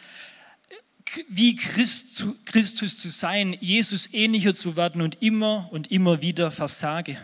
wie 1.27 1.55
Christus 1.55 2.97
zu 2.97 3.07
sein, 3.07 3.57
Jesus 3.59 4.09
ähnlicher 4.13 4.55
zu 4.55 4.75
werden 4.75 5.01
und 5.01 5.21
immer 5.21 5.67
und 5.71 5.91
immer 5.91 6.21
wieder 6.21 6.51
versage. 6.51 7.17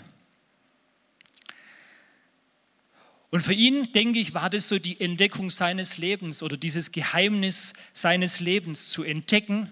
Und 3.31 3.41
für 3.41 3.53
ihn, 3.53 3.91
denke 3.93 4.19
ich, 4.19 4.33
war 4.33 4.49
das 4.49 4.67
so 4.67 4.77
die 4.77 4.99
Entdeckung 4.99 5.49
seines 5.49 5.97
Lebens 5.97 6.43
oder 6.43 6.57
dieses 6.57 6.91
Geheimnis 6.91 7.73
seines 7.93 8.41
Lebens 8.41 8.89
zu 8.89 9.03
entdecken, 9.03 9.71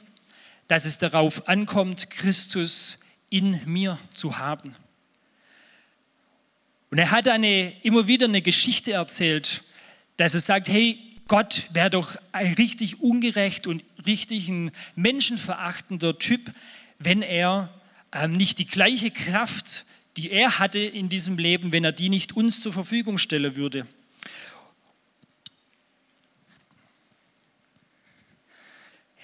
dass 0.69 0.85
es 0.85 0.97
darauf 0.97 1.49
ankommt, 1.49 2.09
Christus 2.09 2.99
in 3.29 3.59
mir 3.65 3.97
zu 4.13 4.37
haben. 4.37 4.75
Und 6.89 6.97
er 6.97 7.11
hat 7.11 7.27
eine, 7.27 7.73
immer 7.83 8.07
wieder 8.07 8.27
eine 8.27 8.41
Geschichte 8.41 8.93
erzählt, 8.93 9.63
dass 10.15 10.33
er 10.33 10.39
sagt, 10.39 10.69
hey, 10.69 10.97
Gott 11.29 11.67
wäre 11.71 11.89
doch 11.89 12.17
ein 12.33 12.53
richtig 12.55 12.99
ungerecht 12.99 13.67
und 13.67 13.83
richtig 14.05 14.49
ein 14.49 14.71
menschenverachtender 14.95 16.19
Typ, 16.19 16.51
wenn 16.97 17.21
er 17.21 17.69
ähm, 18.11 18.33
nicht 18.33 18.59
die 18.59 18.67
gleiche 18.67 19.11
Kraft 19.11 19.85
die 20.19 20.31
er 20.31 20.59
hatte 20.59 20.79
in 20.79 21.07
diesem 21.07 21.37
Leben, 21.37 21.71
wenn 21.71 21.85
er 21.85 21.93
die 21.93 22.09
nicht 22.09 22.35
uns 22.35 22.61
zur 22.61 22.73
Verfügung 22.73 23.17
stellen 23.17 23.55
würde. 23.55 23.87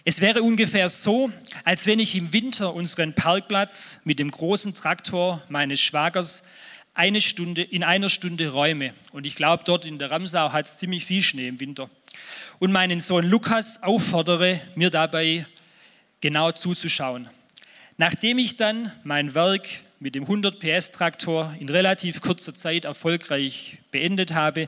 Es 0.05 0.21
wäre 0.21 0.41
ungefähr 0.41 0.87
so, 0.87 1.31
als 1.65 1.85
wenn 1.85 1.99
ich 1.99 2.15
im 2.15 2.31
Winter 2.31 2.73
unseren 2.73 3.13
Parkplatz 3.13 3.99
mit 4.05 4.19
dem 4.19 4.31
großen 4.31 4.73
Traktor 4.73 5.43
meines 5.49 5.81
Schwagers 5.81 6.43
eine 6.95 7.21
Stunde, 7.21 7.61
in 7.61 7.83
einer 7.83 8.09
Stunde 8.09 8.49
räume. 8.49 8.93
Und 9.11 9.27
ich 9.27 9.35
glaube, 9.35 9.63
dort 9.65 9.85
in 9.85 9.99
der 9.99 10.11
Ramsau 10.11 10.51
hat 10.51 10.65
es 10.65 10.77
ziemlich 10.77 11.05
viel 11.05 11.21
Schnee 11.21 11.47
im 11.47 11.59
Winter. 11.59 11.89
Und 12.59 12.71
meinen 12.71 12.99
Sohn 12.99 13.25
Lukas 13.25 13.83
auffordere, 13.83 14.61
mir 14.75 14.89
dabei 14.89 15.45
genau 16.21 16.51
zuzuschauen. 16.51 17.27
Nachdem 17.97 18.39
ich 18.39 18.57
dann 18.57 18.91
mein 19.03 19.35
Werk 19.35 19.67
mit 19.99 20.15
dem 20.15 20.23
100 20.23 20.59
PS 20.59 20.91
Traktor 20.91 21.53
in 21.59 21.69
relativ 21.69 22.21
kurzer 22.21 22.53
Zeit 22.53 22.85
erfolgreich 22.85 23.77
beendet 23.91 24.33
habe, 24.33 24.67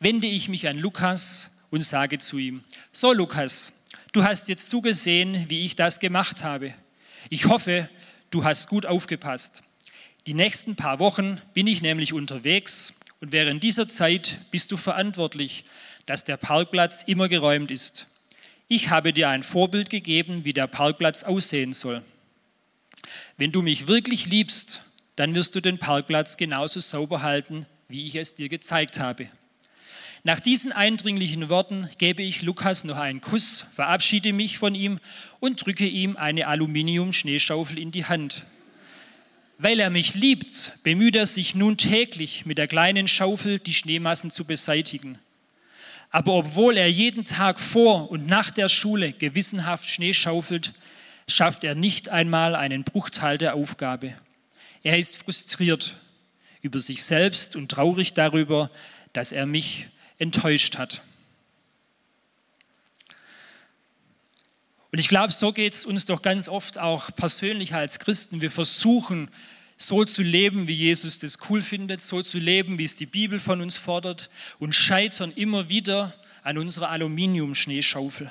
wende 0.00 0.26
ich 0.26 0.48
mich 0.48 0.68
an 0.68 0.78
Lukas 0.78 1.50
und 1.70 1.82
sage 1.82 2.18
zu 2.18 2.38
ihm, 2.38 2.62
so 2.92 3.12
Lukas, 3.12 3.72
du 4.12 4.24
hast 4.24 4.48
jetzt 4.48 4.70
zugesehen, 4.70 5.46
wie 5.48 5.64
ich 5.64 5.76
das 5.76 6.00
gemacht 6.00 6.42
habe. 6.42 6.74
Ich 7.28 7.46
hoffe, 7.46 7.88
du 8.30 8.44
hast 8.44 8.68
gut 8.68 8.86
aufgepasst. 8.86 9.62
Die 10.26 10.34
nächsten 10.34 10.74
paar 10.74 10.98
Wochen 10.98 11.40
bin 11.54 11.68
ich 11.68 11.82
nämlich 11.82 12.12
unterwegs 12.12 12.94
und 13.20 13.30
während 13.30 13.62
dieser 13.62 13.88
Zeit 13.88 14.38
bist 14.50 14.72
du 14.72 14.76
verantwortlich, 14.76 15.64
dass 16.06 16.24
der 16.24 16.36
Parkplatz 16.36 17.04
immer 17.04 17.28
geräumt 17.28 17.70
ist. 17.70 18.08
Ich 18.66 18.90
habe 18.90 19.12
dir 19.12 19.28
ein 19.28 19.44
Vorbild 19.44 19.88
gegeben, 19.88 20.44
wie 20.44 20.52
der 20.52 20.66
Parkplatz 20.66 21.22
aussehen 21.22 21.72
soll. 21.72 22.02
Wenn 23.36 23.52
du 23.52 23.62
mich 23.62 23.86
wirklich 23.86 24.26
liebst, 24.26 24.82
dann 25.14 25.36
wirst 25.36 25.54
du 25.54 25.60
den 25.60 25.78
Parkplatz 25.78 26.36
genauso 26.36 26.80
sauber 26.80 27.22
halten, 27.22 27.64
wie 27.86 28.04
ich 28.04 28.16
es 28.16 28.34
dir 28.34 28.48
gezeigt 28.48 28.98
habe. 28.98 29.28
Nach 30.24 30.40
diesen 30.40 30.72
eindringlichen 30.72 31.50
Worten 31.50 31.88
gebe 31.98 32.24
ich 32.24 32.42
Lukas 32.42 32.82
noch 32.82 32.96
einen 32.96 33.20
Kuss, 33.20 33.64
verabschiede 33.70 34.32
mich 34.32 34.58
von 34.58 34.74
ihm 34.74 34.98
und 35.38 35.64
drücke 35.64 35.86
ihm 35.86 36.16
eine 36.16 36.48
Aluminium-Schneeschaufel 36.48 37.78
in 37.78 37.92
die 37.92 38.06
Hand. 38.06 38.42
Weil 39.58 39.80
er 39.80 39.90
mich 39.90 40.14
liebt, 40.14 40.72
bemüht 40.82 41.16
er 41.16 41.26
sich 41.26 41.54
nun 41.54 41.78
täglich 41.78 42.44
mit 42.44 42.58
der 42.58 42.68
kleinen 42.68 43.08
Schaufel 43.08 43.58
die 43.58 43.72
Schneemassen 43.72 44.30
zu 44.30 44.44
beseitigen. 44.44 45.18
Aber 46.10 46.34
obwohl 46.34 46.76
er 46.76 46.90
jeden 46.90 47.24
Tag 47.24 47.58
vor 47.58 48.10
und 48.10 48.26
nach 48.26 48.50
der 48.50 48.68
Schule 48.68 49.12
gewissenhaft 49.12 49.88
Schnee 49.88 50.12
schaufelt, 50.12 50.72
schafft 51.26 51.64
er 51.64 51.74
nicht 51.74 52.10
einmal 52.10 52.54
einen 52.54 52.84
Bruchteil 52.84 53.38
der 53.38 53.54
Aufgabe. 53.54 54.14
Er 54.82 54.98
ist 54.98 55.16
frustriert 55.16 55.94
über 56.62 56.78
sich 56.78 57.02
selbst 57.02 57.56
und 57.56 57.70
traurig 57.70 58.14
darüber, 58.14 58.70
dass 59.12 59.32
er 59.32 59.46
mich 59.46 59.88
enttäuscht 60.18 60.78
hat. 60.78 61.00
Und 64.96 65.00
ich 65.00 65.08
glaube, 65.08 65.30
so 65.30 65.52
geht 65.52 65.74
es 65.74 65.84
uns 65.84 66.06
doch 66.06 66.22
ganz 66.22 66.48
oft 66.48 66.78
auch 66.78 67.14
persönlich 67.14 67.74
als 67.74 67.98
Christen. 67.98 68.40
Wir 68.40 68.50
versuchen, 68.50 69.28
so 69.76 70.06
zu 70.06 70.22
leben, 70.22 70.68
wie 70.68 70.72
Jesus 70.72 71.18
das 71.18 71.36
cool 71.50 71.60
findet, 71.60 72.00
so 72.00 72.22
zu 72.22 72.38
leben, 72.38 72.78
wie 72.78 72.84
es 72.84 72.96
die 72.96 73.04
Bibel 73.04 73.38
von 73.38 73.60
uns 73.60 73.76
fordert 73.76 74.30
und 74.58 74.74
scheitern 74.74 75.34
immer 75.36 75.68
wieder 75.68 76.14
an 76.42 76.56
unserer 76.56 76.88
Aluminiumschneeschaufel. 76.88 78.30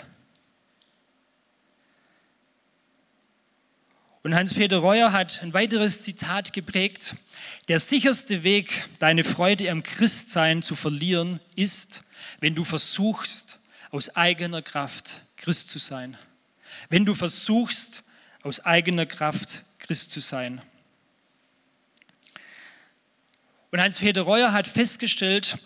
Und 4.23 4.33
Hans-Peter 4.33 4.77
Reuer 4.77 5.11
hat 5.11 5.43
ein 5.43 5.53
weiteres 5.53 6.01
Zitat 6.01 6.51
geprägt. 6.51 7.13
Der 7.67 7.79
sicherste 7.79 8.41
Weg, 8.41 8.89
deine 8.97 9.23
Freude 9.23 9.69
am 9.69 9.83
Christsein 9.83 10.63
zu 10.63 10.73
verlieren, 10.73 11.39
ist, 11.55 12.01
wenn 12.39 12.55
du 12.55 12.63
versuchst, 12.63 13.59
aus 13.91 14.15
eigener 14.15 14.63
Kraft 14.63 15.21
Christ 15.37 15.69
zu 15.69 15.77
sein. 15.77 16.17
Wenn 16.89 17.05
du 17.05 17.13
versuchst, 17.13 18.03
aus 18.43 18.63
eigener 18.63 19.05
Kraft 19.05 19.63
Christ 19.79 20.11
zu 20.11 20.19
sein. 20.19 20.61
Und 23.71 23.81
Hans-Peter 23.81 24.21
Reuer 24.21 24.51
hat 24.53 24.67
festgestellt, 24.67 25.57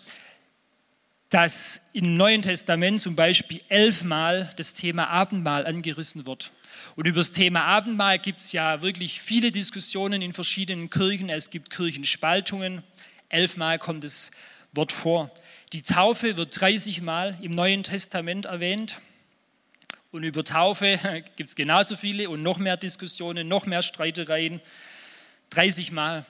dass 1.28 1.82
im 1.92 2.16
Neuen 2.16 2.42
Testament 2.42 3.00
zum 3.00 3.14
Beispiel 3.14 3.60
elfmal 3.68 4.50
das 4.56 4.74
Thema 4.74 5.08
Abendmahl 5.08 5.66
angerissen 5.66 6.26
wird. 6.26 6.50
Und 6.96 7.06
über 7.06 7.20
das 7.20 7.30
Thema 7.30 7.64
Abendmahl 7.64 8.18
gibt 8.18 8.40
es 8.40 8.52
ja 8.52 8.82
wirklich 8.82 9.20
viele 9.20 9.52
Diskussionen 9.52 10.22
in 10.22 10.32
verschiedenen 10.32 10.90
Kirchen. 10.90 11.28
Es 11.28 11.50
gibt 11.50 11.70
Kirchenspaltungen. 11.70 12.82
Elfmal 13.28 13.78
kommt 13.78 14.02
das 14.02 14.32
Wort 14.72 14.90
vor. 14.90 15.30
Die 15.72 15.82
Taufe 15.82 16.36
wird 16.36 16.60
30 16.60 17.02
Mal 17.02 17.38
im 17.42 17.52
Neuen 17.52 17.84
Testament 17.84 18.46
erwähnt. 18.46 18.96
Und 20.12 20.24
über 20.24 20.44
Taufe 20.44 20.98
gibt 21.36 21.50
es 21.50 21.54
genauso 21.54 21.96
viele 21.96 22.28
und 22.30 22.42
noch 22.42 22.58
mehr 22.58 22.76
Diskussionen, 22.76 23.46
noch 23.46 23.66
mehr 23.66 23.82
Streitereien. 23.82 24.60
30 25.50 25.92
Mal. 25.92 26.24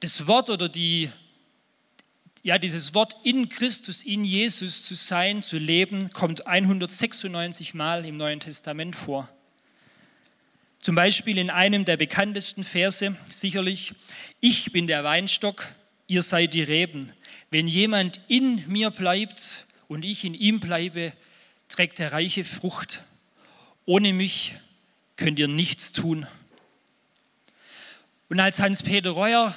Das 0.00 0.26
Wort 0.26 0.50
oder 0.50 0.68
die, 0.68 1.10
ja, 2.42 2.58
dieses 2.58 2.94
Wort 2.94 3.16
in 3.22 3.48
Christus, 3.48 4.02
in 4.02 4.24
Jesus 4.24 4.84
zu 4.84 4.94
sein, 4.94 5.42
zu 5.42 5.58
leben, 5.58 6.10
kommt 6.10 6.46
196 6.46 7.74
Mal 7.74 8.04
im 8.06 8.16
Neuen 8.16 8.40
Testament 8.40 8.96
vor. 8.96 9.28
Zum 10.80 10.96
Beispiel 10.96 11.38
in 11.38 11.48
einem 11.48 11.84
der 11.84 11.96
bekanntesten 11.96 12.64
Verse 12.64 13.16
sicherlich, 13.28 13.94
ich 14.40 14.72
bin 14.72 14.86
der 14.86 15.04
Weinstock, 15.04 15.68
ihr 16.08 16.22
seid 16.22 16.54
die 16.54 16.62
Reben. 16.62 17.12
Wenn 17.50 17.68
jemand 17.68 18.20
in 18.26 18.64
mir 18.66 18.90
bleibt 18.90 19.66
und 19.86 20.04
ich 20.04 20.24
in 20.24 20.34
ihm 20.34 20.58
bleibe, 20.58 21.12
trägt 21.68 22.00
er 22.00 22.12
reiche 22.12 22.42
Frucht. 22.42 23.02
Ohne 23.84 24.12
mich 24.12 24.54
könnt 25.16 25.38
ihr 25.38 25.48
nichts 25.48 25.92
tun. 25.92 26.26
Und 28.28 28.40
als 28.40 28.60
Hans-Peter 28.60 29.10
Reuer 29.10 29.54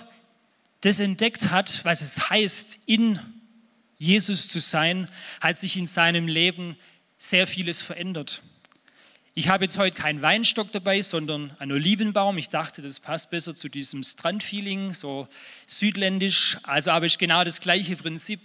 das 0.82 1.00
entdeckt 1.00 1.50
hat, 1.50 1.84
was 1.86 2.02
es 2.02 2.30
heißt, 2.30 2.80
in 2.86 3.20
Jesus 3.98 4.48
zu 4.48 4.60
sein, 4.60 5.10
hat 5.42 5.58
sich 5.58 5.78
in 5.78 5.88
seinem 5.88 6.28
Leben 6.28 6.76
sehr 7.18 7.48
vieles 7.48 7.82
verändert. 7.82 8.42
Ich 9.34 9.50
habe 9.50 9.66
jetzt 9.66 9.78
heute 9.78 10.00
keinen 10.00 10.22
Weinstock 10.22 10.72
dabei, 10.72 11.02
sondern 11.02 11.56
einen 11.60 11.74
Olivenbaum. 11.74 12.38
Ich 12.38 12.50
dachte, 12.50 12.82
das 12.82 13.00
passt 13.00 13.32
besser 13.32 13.56
zu 13.56 13.68
diesem 13.68 14.04
Strandfeeling, 14.04 14.94
so 14.94 15.28
südländisch. 15.68 16.58
Also 16.64 16.92
aber 16.92 17.06
ist 17.06 17.20
genau 17.20 17.44
das 17.44 17.60
gleiche 17.60 17.98
Prinzip. 17.98 18.40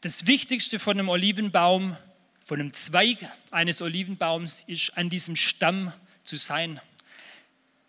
Das 0.00 0.26
Wichtigste 0.26 0.78
von 0.78 0.98
einem 0.98 1.08
Olivenbaum, 1.08 1.96
von 2.44 2.60
einem 2.60 2.74
Zweig 2.74 3.26
eines 3.50 3.80
Olivenbaums, 3.80 4.64
ist 4.66 4.96
an 4.98 5.08
diesem 5.08 5.34
Stamm 5.34 5.92
zu 6.22 6.36
sein. 6.36 6.78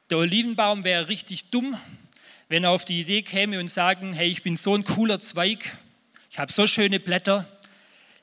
Der 0.09 0.17
Olivenbaum 0.19 0.85
wäre 0.85 1.09
richtig 1.09 1.49
dumm, 1.49 1.77
wenn 2.47 2.63
er 2.63 2.69
auf 2.69 2.85
die 2.85 3.01
Idee 3.01 3.21
käme 3.21 3.59
und 3.59 3.69
sagen, 3.69 4.13
hey, 4.13 4.29
ich 4.29 4.43
bin 4.43 4.55
so 4.55 4.73
ein 4.73 4.85
cooler 4.85 5.19
Zweig, 5.19 5.77
ich 6.29 6.39
habe 6.39 6.51
so 6.51 6.67
schöne 6.67 6.99
Blätter, 6.99 7.49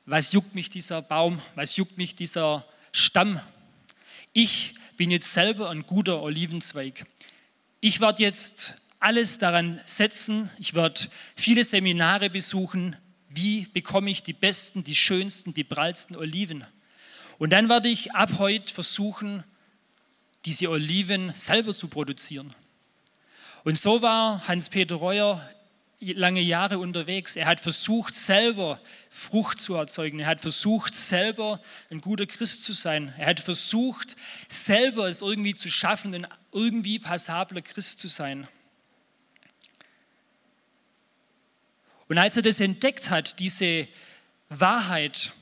was 0.07 0.33
juckt 0.33 0.55
mich 0.55 0.71
dieser 0.71 1.03
Baum, 1.03 1.41
was 1.55 1.77
juckt 1.77 1.99
mich 1.99 2.15
dieser 2.15 2.67
Stamm. 2.93 3.41
Ich 4.33 4.73
bin 4.97 5.11
jetzt 5.11 5.33
selber 5.33 5.69
ein 5.69 5.85
guter 5.85 6.23
Olivenzweig. 6.23 7.05
Ich 7.81 8.01
werde 8.01 8.23
jetzt 8.23 8.75
alles 9.01 9.39
daran 9.39 9.81
setzen, 9.85 10.51
ich 10.59 10.75
werde 10.75 11.01
viele 11.37 11.65
Seminare 11.65 12.31
besuchen, 12.31 12.97
wie 13.35 13.67
bekomme 13.67 14.11
ich 14.11 14.23
die 14.23 14.33
besten, 14.33 14.85
die 14.85 14.95
schönsten, 14.95 15.55
die 15.55 15.65
prallsten 15.65 16.17
Oliven. 16.17 16.67
Und 17.39 17.51
dann 17.51 17.69
werde 17.69 17.89
ich 17.89 18.15
ab 18.15 18.39
heute 18.39 18.73
versuchen, 18.73 19.45
diese 20.45 20.71
Oliven 20.71 21.33
selber 21.35 21.75
zu 21.75 21.89
produzieren. 21.89 22.55
Und 23.65 23.79
so 23.79 24.03
war 24.03 24.47
Hans-Peter 24.49 24.97
Reuer 24.97 25.41
lange 26.01 26.41
Jahre 26.41 26.79
unterwegs. 26.79 27.37
Er 27.37 27.47
hat 27.47 27.61
versucht, 27.61 28.15
selber 28.15 28.81
Frucht 29.09 29.61
zu 29.61 29.75
erzeugen. 29.75 30.19
Er 30.19 30.27
hat 30.27 30.41
versucht, 30.41 30.95
selber 30.95 31.61
ein 31.91 32.01
guter 32.01 32.27
Christ 32.27 32.65
zu 32.65 32.73
sein. 32.73 33.15
Er 33.19 33.27
hat 33.27 33.41
versucht, 33.41 34.17
selber 34.49 35.07
es 35.07 35.21
irgendwie 35.21 35.55
zu 35.55 35.69
schaffen, 35.69 36.15
ein 36.15 36.27
irgendwie 36.53 36.99
passabler 36.99 37.63
Christ 37.63 38.01
zu 38.01 38.09
sein. 38.09 38.49
Und 42.13 42.19
als 42.19 42.37
er 42.37 42.43
das 42.43 42.61
entdeckt 42.61 43.09
hat, 43.09 43.39
diese 43.39 43.89
Wahrheit, 44.51 45.33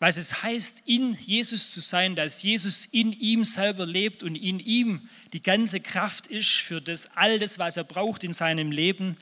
was 0.00 0.16
es 0.16 0.42
heißt, 0.42 0.82
in 0.86 1.12
Jesus 1.12 1.70
zu 1.70 1.78
sein, 1.78 2.16
dass 2.16 2.42
Jesus 2.42 2.84
in 2.86 3.12
ihm 3.12 3.44
selber 3.44 3.86
lebt 3.86 4.24
und 4.24 4.34
in 4.34 4.58
ihm 4.58 5.08
die 5.32 5.40
ganze 5.40 5.78
Kraft 5.78 6.26
ist 6.26 6.50
für 6.50 6.80
das 6.80 7.16
all 7.16 7.38
das, 7.38 7.60
was 7.60 7.76
er 7.76 7.84
braucht 7.84 8.24
in 8.24 8.32
seinem 8.32 8.72
Leben, 8.72 9.16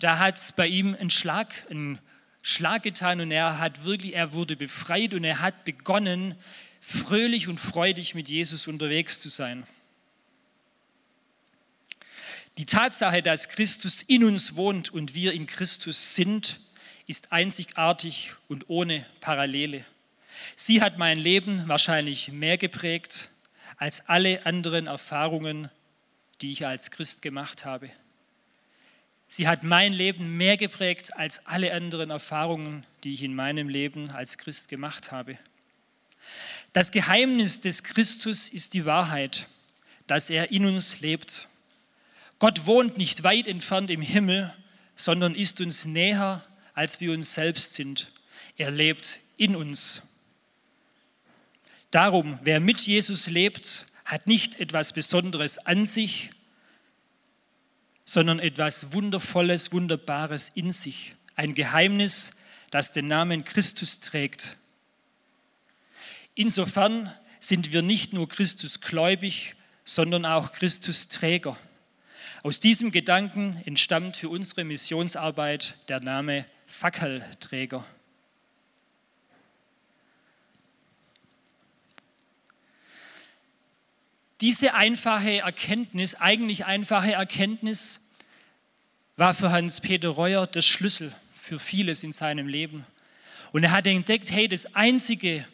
da 0.00 0.18
hat 0.18 0.38
es 0.38 0.50
bei 0.50 0.66
ihm 0.66 0.96
einen 0.96 1.10
Schlag, 1.10 1.54
einen 1.70 2.00
Schlag 2.42 2.82
getan 2.82 3.20
und 3.20 3.30
er 3.30 3.60
hat 3.60 3.84
wirklich, 3.84 4.16
er 4.16 4.32
wurde 4.32 4.56
befreit 4.56 5.14
und 5.14 5.22
er 5.22 5.38
hat 5.38 5.64
begonnen, 5.64 6.34
fröhlich 6.80 7.46
und 7.46 7.60
freudig 7.60 8.16
mit 8.16 8.28
Jesus 8.28 8.66
unterwegs 8.66 9.20
zu 9.20 9.28
sein. 9.28 9.68
Die 12.58 12.66
Tatsache, 12.66 13.22
dass 13.22 13.50
Christus 13.50 14.02
in 14.02 14.24
uns 14.24 14.56
wohnt 14.56 14.90
und 14.90 15.14
wir 15.14 15.32
in 15.32 15.46
Christus 15.46 16.14
sind, 16.14 16.58
ist 17.06 17.32
einzigartig 17.32 18.32
und 18.48 18.68
ohne 18.68 19.04
Parallele. 19.20 19.84
Sie 20.54 20.80
hat 20.80 20.96
mein 20.96 21.18
Leben 21.18 21.68
wahrscheinlich 21.68 22.32
mehr 22.32 22.56
geprägt 22.56 23.28
als 23.76 24.08
alle 24.08 24.46
anderen 24.46 24.86
Erfahrungen, 24.86 25.70
die 26.40 26.50
ich 26.50 26.66
als 26.66 26.90
Christ 26.90 27.20
gemacht 27.20 27.64
habe. 27.66 27.90
Sie 29.28 29.48
hat 29.48 29.62
mein 29.62 29.92
Leben 29.92 30.36
mehr 30.36 30.56
geprägt 30.56 31.16
als 31.16 31.46
alle 31.46 31.74
anderen 31.74 32.10
Erfahrungen, 32.10 32.86
die 33.04 33.12
ich 33.12 33.22
in 33.22 33.34
meinem 33.34 33.68
Leben 33.68 34.10
als 34.10 34.38
Christ 34.38 34.68
gemacht 34.68 35.12
habe. 35.12 35.36
Das 36.72 36.90
Geheimnis 36.90 37.60
des 37.60 37.82
Christus 37.82 38.48
ist 38.48 38.74
die 38.74 38.86
Wahrheit, 38.86 39.46
dass 40.06 40.30
er 40.30 40.52
in 40.52 40.64
uns 40.64 41.00
lebt. 41.00 41.48
Gott 42.38 42.66
wohnt 42.66 42.98
nicht 42.98 43.24
weit 43.24 43.48
entfernt 43.48 43.90
im 43.90 44.02
Himmel, 44.02 44.54
sondern 44.94 45.34
ist 45.34 45.60
uns 45.60 45.84
näher, 45.84 46.44
als 46.74 47.00
wir 47.00 47.12
uns 47.12 47.34
selbst 47.34 47.74
sind. 47.74 48.08
Er 48.56 48.70
lebt 48.70 49.18
in 49.36 49.56
uns. 49.56 50.02
Darum, 51.90 52.38
wer 52.42 52.60
mit 52.60 52.80
Jesus 52.82 53.28
lebt, 53.28 53.86
hat 54.04 54.26
nicht 54.26 54.60
etwas 54.60 54.92
Besonderes 54.92 55.58
an 55.58 55.86
sich, 55.86 56.30
sondern 58.04 58.38
etwas 58.38 58.92
Wundervolles, 58.92 59.72
Wunderbares 59.72 60.52
in 60.54 60.72
sich. 60.72 61.14
Ein 61.34 61.54
Geheimnis, 61.54 62.32
das 62.70 62.92
den 62.92 63.08
Namen 63.08 63.44
Christus 63.44 64.00
trägt. 64.00 64.56
Insofern 66.34 67.12
sind 67.40 67.72
wir 67.72 67.82
nicht 67.82 68.12
nur 68.12 68.28
Christus 68.28 68.80
gläubig, 68.80 69.54
sondern 69.84 70.26
auch 70.26 70.52
Christus 70.52 71.08
Träger. 71.08 71.56
Aus 72.42 72.60
diesem 72.60 72.92
Gedanken 72.92 73.60
entstammt 73.64 74.16
für 74.16 74.28
unsere 74.28 74.64
Missionsarbeit 74.64 75.74
der 75.88 76.00
Name 76.00 76.46
Fackelträger. 76.66 77.84
Diese 84.42 84.74
einfache 84.74 85.38
Erkenntnis, 85.38 86.14
eigentlich 86.14 86.66
einfache 86.66 87.12
Erkenntnis, 87.12 88.00
war 89.16 89.32
für 89.32 89.50
Hans-Peter 89.50 90.10
Reuer 90.10 90.46
der 90.46 90.60
Schlüssel 90.60 91.12
für 91.32 91.58
vieles 91.58 92.04
in 92.04 92.12
seinem 92.12 92.48
Leben. 92.48 92.84
Und 93.52 93.64
er 93.64 93.70
hat 93.70 93.86
entdeckt, 93.86 94.30
hey, 94.30 94.46
das 94.46 94.74
Einzige, 94.74 95.46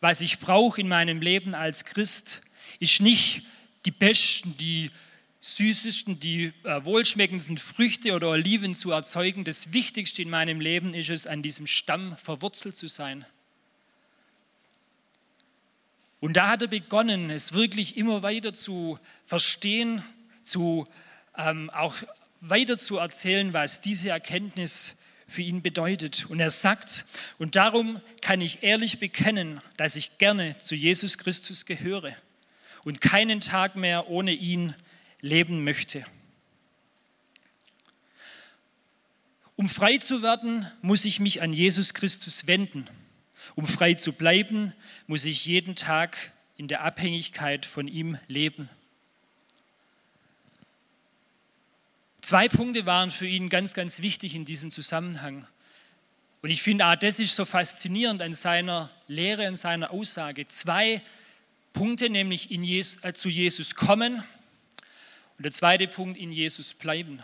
was 0.00 0.20
ich 0.20 0.40
brauche 0.40 0.80
in 0.80 0.88
meinem 0.88 1.22
Leben 1.22 1.54
als 1.54 1.84
Christ, 1.84 2.40
ist 2.80 3.00
nicht 3.00 3.42
die 3.84 3.92
besten, 3.92 4.56
die 4.56 4.90
süßesten, 5.44 6.20
die 6.20 6.54
äh, 6.62 6.84
wohlschmeckendsten 6.86 7.58
Früchte 7.58 8.14
oder 8.14 8.30
Oliven 8.30 8.72
zu 8.72 8.92
erzeugen. 8.92 9.44
Das 9.44 9.74
Wichtigste 9.74 10.22
in 10.22 10.30
meinem 10.30 10.58
Leben 10.58 10.94
ist 10.94 11.10
es, 11.10 11.26
an 11.26 11.42
diesem 11.42 11.66
Stamm 11.66 12.16
verwurzelt 12.16 12.74
zu 12.74 12.86
sein. 12.86 13.26
Und 16.20 16.38
da 16.38 16.48
hat 16.48 16.62
er 16.62 16.68
begonnen, 16.68 17.28
es 17.28 17.52
wirklich 17.52 17.98
immer 17.98 18.22
weiter 18.22 18.54
zu 18.54 18.98
verstehen, 19.22 20.02
zu, 20.44 20.86
ähm, 21.36 21.68
auch 21.68 21.96
weiter 22.40 22.78
zu 22.78 22.96
erzählen, 22.96 23.52
was 23.52 23.82
diese 23.82 24.08
Erkenntnis 24.08 24.94
für 25.26 25.42
ihn 25.42 25.60
bedeutet. 25.60 26.24
Und 26.30 26.40
er 26.40 26.50
sagt, 26.50 27.04
und 27.38 27.54
darum 27.54 28.00
kann 28.22 28.40
ich 28.40 28.62
ehrlich 28.62 28.98
bekennen, 28.98 29.60
dass 29.76 29.94
ich 29.94 30.16
gerne 30.16 30.56
zu 30.56 30.74
Jesus 30.74 31.18
Christus 31.18 31.66
gehöre 31.66 32.16
und 32.84 33.02
keinen 33.02 33.40
Tag 33.40 33.76
mehr 33.76 34.08
ohne 34.08 34.32
ihn 34.32 34.74
leben 35.24 35.64
möchte. 35.64 36.04
Um 39.56 39.70
frei 39.70 39.96
zu 39.96 40.22
werden, 40.22 40.70
muss 40.82 41.06
ich 41.06 41.18
mich 41.18 41.40
an 41.40 41.54
Jesus 41.54 41.94
Christus 41.94 42.46
wenden. 42.46 42.84
Um 43.54 43.66
frei 43.66 43.94
zu 43.94 44.12
bleiben, 44.12 44.74
muss 45.06 45.24
ich 45.24 45.46
jeden 45.46 45.76
Tag 45.76 46.32
in 46.58 46.68
der 46.68 46.82
Abhängigkeit 46.82 47.64
von 47.64 47.88
ihm 47.88 48.18
leben. 48.28 48.68
Zwei 52.20 52.48
Punkte 52.48 52.84
waren 52.84 53.08
für 53.08 53.26
ihn 53.26 53.48
ganz, 53.48 53.72
ganz 53.72 54.02
wichtig 54.02 54.34
in 54.34 54.44
diesem 54.44 54.72
Zusammenhang. 54.72 55.46
Und 56.42 56.50
ich 56.50 56.62
finde, 56.62 56.86
auch 56.86 56.96
das 56.96 57.18
ist 57.18 57.34
so 57.34 57.46
faszinierend 57.46 58.20
an 58.20 58.34
seiner 58.34 58.90
Lehre, 59.08 59.46
an 59.46 59.56
seiner 59.56 59.90
Aussage. 59.90 60.46
Zwei 60.48 61.00
Punkte, 61.72 62.10
nämlich 62.10 62.50
Jesus, 62.50 63.02
äh, 63.02 63.14
zu 63.14 63.30
Jesus 63.30 63.74
kommen 63.74 64.22
und 65.36 65.44
der 65.44 65.52
zweite 65.52 65.88
Punkt, 65.88 66.16
in 66.16 66.32
Jesus 66.32 66.74
bleiben. 66.74 67.20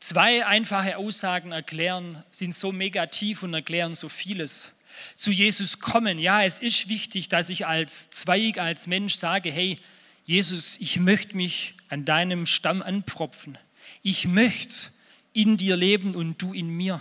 Zwei 0.00 0.46
einfache 0.46 0.96
Aussagen 0.96 1.52
erklären, 1.52 2.22
sind 2.30 2.54
so 2.54 2.72
negativ 2.72 3.42
und 3.42 3.52
erklären 3.54 3.94
so 3.94 4.08
vieles. 4.08 4.72
Zu 5.14 5.30
Jesus 5.30 5.80
kommen, 5.80 6.18
ja, 6.18 6.44
es 6.44 6.60
ist 6.60 6.88
wichtig, 6.88 7.28
dass 7.28 7.48
ich 7.48 7.66
als 7.66 8.10
Zweig, 8.10 8.58
als 8.58 8.86
Mensch 8.86 9.16
sage, 9.16 9.50
hey, 9.50 9.78
Jesus, 10.24 10.76
ich 10.78 10.98
möchte 10.98 11.36
mich 11.36 11.74
an 11.88 12.04
deinem 12.04 12.46
Stamm 12.46 12.82
anpropfen. 12.82 13.58
Ich 14.02 14.26
möchte 14.26 14.90
in 15.32 15.56
dir 15.56 15.76
leben 15.76 16.14
und 16.14 16.40
du 16.42 16.52
in 16.52 16.68
mir. 16.68 17.00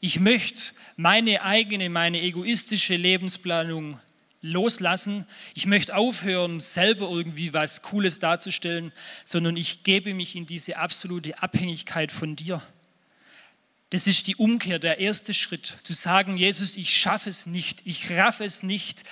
Ich 0.00 0.20
möchte 0.20 0.72
meine 0.96 1.42
eigene, 1.42 1.90
meine 1.90 2.20
egoistische 2.20 2.96
Lebensplanung 2.96 3.98
loslassen. 4.40 5.26
Ich 5.54 5.66
möchte 5.66 5.96
aufhören, 5.96 6.60
selber 6.60 7.08
irgendwie 7.10 7.52
was 7.52 7.82
Cooles 7.82 8.18
darzustellen, 8.18 8.92
sondern 9.24 9.56
ich 9.56 9.82
gebe 9.82 10.14
mich 10.14 10.36
in 10.36 10.46
diese 10.46 10.78
absolute 10.78 11.42
Abhängigkeit 11.42 12.12
von 12.12 12.36
dir. 12.36 12.62
Das 13.90 14.06
ist 14.06 14.26
die 14.26 14.36
Umkehr, 14.36 14.78
der 14.78 14.98
erste 14.98 15.32
Schritt, 15.32 15.74
zu 15.82 15.92
sagen, 15.92 16.36
Jesus, 16.36 16.76
ich 16.76 16.94
schaffe 16.94 17.30
es 17.30 17.46
nicht, 17.46 17.82
ich 17.86 18.10
raff 18.10 18.40
es 18.40 18.62
nicht, 18.62 19.04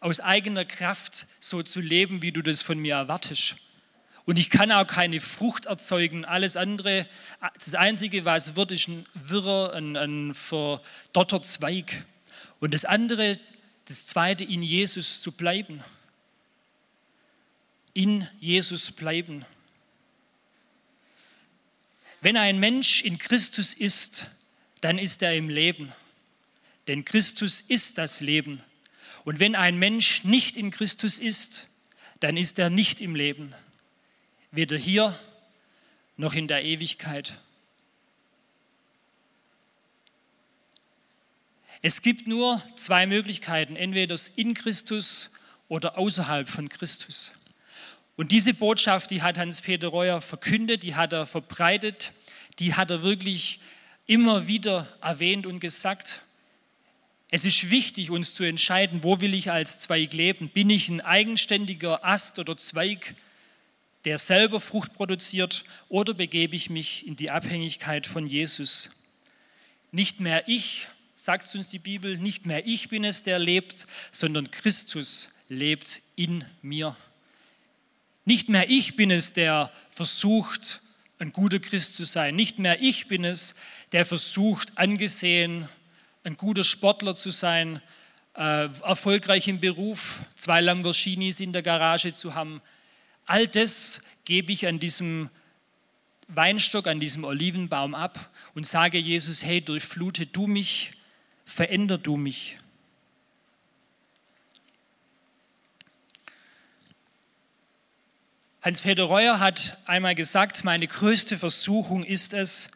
aus 0.00 0.20
eigener 0.20 0.64
Kraft 0.64 1.26
so 1.40 1.62
zu 1.62 1.80
leben, 1.80 2.20
wie 2.20 2.32
du 2.32 2.42
das 2.42 2.62
von 2.62 2.78
mir 2.78 2.96
erwartest. 2.96 3.56
Und 4.26 4.38
ich 4.38 4.50
kann 4.50 4.72
auch 4.72 4.86
keine 4.86 5.20
Frucht 5.20 5.66
erzeugen. 5.66 6.24
Alles 6.24 6.56
andere, 6.56 7.06
das 7.54 7.74
Einzige, 7.74 8.24
was 8.24 8.56
wird, 8.56 8.72
ist 8.72 8.88
ein 8.88 9.04
wirrer, 9.14 9.74
ein, 9.74 9.96
ein 9.96 10.34
verdorrter 10.34 11.42
Zweig. 11.42 12.04
Und 12.58 12.74
das 12.74 12.84
andere, 12.84 13.38
das 13.86 14.06
Zweite, 14.06 14.44
in 14.44 14.62
Jesus 14.62 15.20
zu 15.20 15.32
bleiben. 15.32 15.82
In 17.92 18.26
Jesus 18.40 18.90
bleiben. 18.90 19.44
Wenn 22.20 22.36
ein 22.36 22.58
Mensch 22.58 23.02
in 23.02 23.18
Christus 23.18 23.74
ist, 23.74 24.26
dann 24.80 24.98
ist 24.98 25.22
er 25.22 25.34
im 25.34 25.48
Leben. 25.48 25.92
Denn 26.88 27.04
Christus 27.04 27.60
ist 27.60 27.98
das 27.98 28.20
Leben. 28.20 28.62
Und 29.24 29.40
wenn 29.40 29.54
ein 29.54 29.78
Mensch 29.78 30.24
nicht 30.24 30.56
in 30.56 30.70
Christus 30.70 31.18
ist, 31.18 31.66
dann 32.20 32.36
ist 32.36 32.58
er 32.58 32.70
nicht 32.70 33.00
im 33.00 33.14
Leben. 33.14 33.48
Weder 34.50 34.76
hier 34.76 35.18
noch 36.16 36.34
in 36.34 36.48
der 36.48 36.64
Ewigkeit. 36.64 37.34
Es 41.86 42.00
gibt 42.00 42.26
nur 42.26 42.62
zwei 42.76 43.06
Möglichkeiten, 43.06 43.76
entweder 43.76 44.16
in 44.36 44.54
Christus 44.54 45.28
oder 45.68 45.98
außerhalb 45.98 46.48
von 46.48 46.70
Christus. 46.70 47.32
Und 48.16 48.32
diese 48.32 48.54
Botschaft, 48.54 49.10
die 49.10 49.20
hat 49.20 49.36
Hans-Peter 49.36 49.88
Reuer 49.88 50.22
verkündet, 50.22 50.82
die 50.82 50.94
hat 50.94 51.12
er 51.12 51.26
verbreitet, 51.26 52.12
die 52.58 52.72
hat 52.72 52.90
er 52.90 53.02
wirklich 53.02 53.60
immer 54.06 54.46
wieder 54.46 54.88
erwähnt 55.02 55.44
und 55.44 55.60
gesagt. 55.60 56.22
Es 57.28 57.44
ist 57.44 57.70
wichtig, 57.70 58.10
uns 58.10 58.32
zu 58.32 58.44
entscheiden, 58.44 59.04
wo 59.04 59.20
will 59.20 59.34
ich 59.34 59.50
als 59.50 59.80
Zweig 59.80 60.14
leben? 60.14 60.48
Bin 60.48 60.70
ich 60.70 60.88
ein 60.88 61.02
eigenständiger 61.02 62.02
Ast 62.02 62.38
oder 62.38 62.56
Zweig, 62.56 63.14
der 64.06 64.16
selber 64.16 64.58
Frucht 64.58 64.94
produziert, 64.94 65.64
oder 65.90 66.14
begebe 66.14 66.56
ich 66.56 66.70
mich 66.70 67.06
in 67.06 67.16
die 67.16 67.30
Abhängigkeit 67.30 68.06
von 68.06 68.26
Jesus? 68.26 68.88
Nicht 69.92 70.20
mehr 70.20 70.48
ich, 70.48 70.86
sagt 71.24 71.54
uns 71.54 71.70
die 71.70 71.78
Bibel, 71.78 72.18
nicht 72.18 72.44
mehr 72.44 72.66
ich 72.66 72.90
bin 72.90 73.02
es, 73.02 73.22
der 73.22 73.38
lebt, 73.38 73.86
sondern 74.10 74.50
Christus 74.50 75.30
lebt 75.48 76.02
in 76.16 76.44
mir. 76.60 76.94
Nicht 78.26 78.50
mehr 78.50 78.68
ich 78.68 78.94
bin 78.94 79.10
es, 79.10 79.32
der 79.32 79.72
versucht, 79.88 80.82
ein 81.18 81.32
guter 81.32 81.60
Christ 81.60 81.96
zu 81.96 82.04
sein. 82.04 82.36
Nicht 82.36 82.58
mehr 82.58 82.82
ich 82.82 83.06
bin 83.06 83.24
es, 83.24 83.54
der 83.92 84.04
versucht, 84.04 84.76
angesehen, 84.76 85.66
ein 86.24 86.36
guter 86.36 86.62
Sportler 86.62 87.14
zu 87.14 87.30
sein, 87.30 87.80
äh, 88.36 88.66
erfolgreich 88.82 89.48
im 89.48 89.60
Beruf, 89.60 90.20
zwei 90.36 90.60
Lamborghinis 90.60 91.40
in 91.40 91.54
der 91.54 91.62
Garage 91.62 92.12
zu 92.12 92.34
haben. 92.34 92.60
All 93.24 93.48
das 93.48 94.02
gebe 94.26 94.52
ich 94.52 94.66
an 94.66 94.78
diesem 94.78 95.30
Weinstock, 96.28 96.86
an 96.86 97.00
diesem 97.00 97.24
Olivenbaum 97.24 97.94
ab 97.94 98.30
und 98.54 98.66
sage 98.66 98.98
Jesus, 98.98 99.42
hey, 99.42 99.62
durchflute 99.62 100.26
du 100.26 100.46
mich, 100.46 100.92
veränder 101.44 101.98
du 101.98 102.16
mich. 102.16 102.58
Hans-Peter 108.62 109.04
Reuer 109.04 109.40
hat 109.40 109.76
einmal 109.84 110.14
gesagt, 110.14 110.64
meine 110.64 110.86
größte 110.86 111.36
Versuchung 111.36 112.02
ist 112.02 112.32
es, 112.32 112.70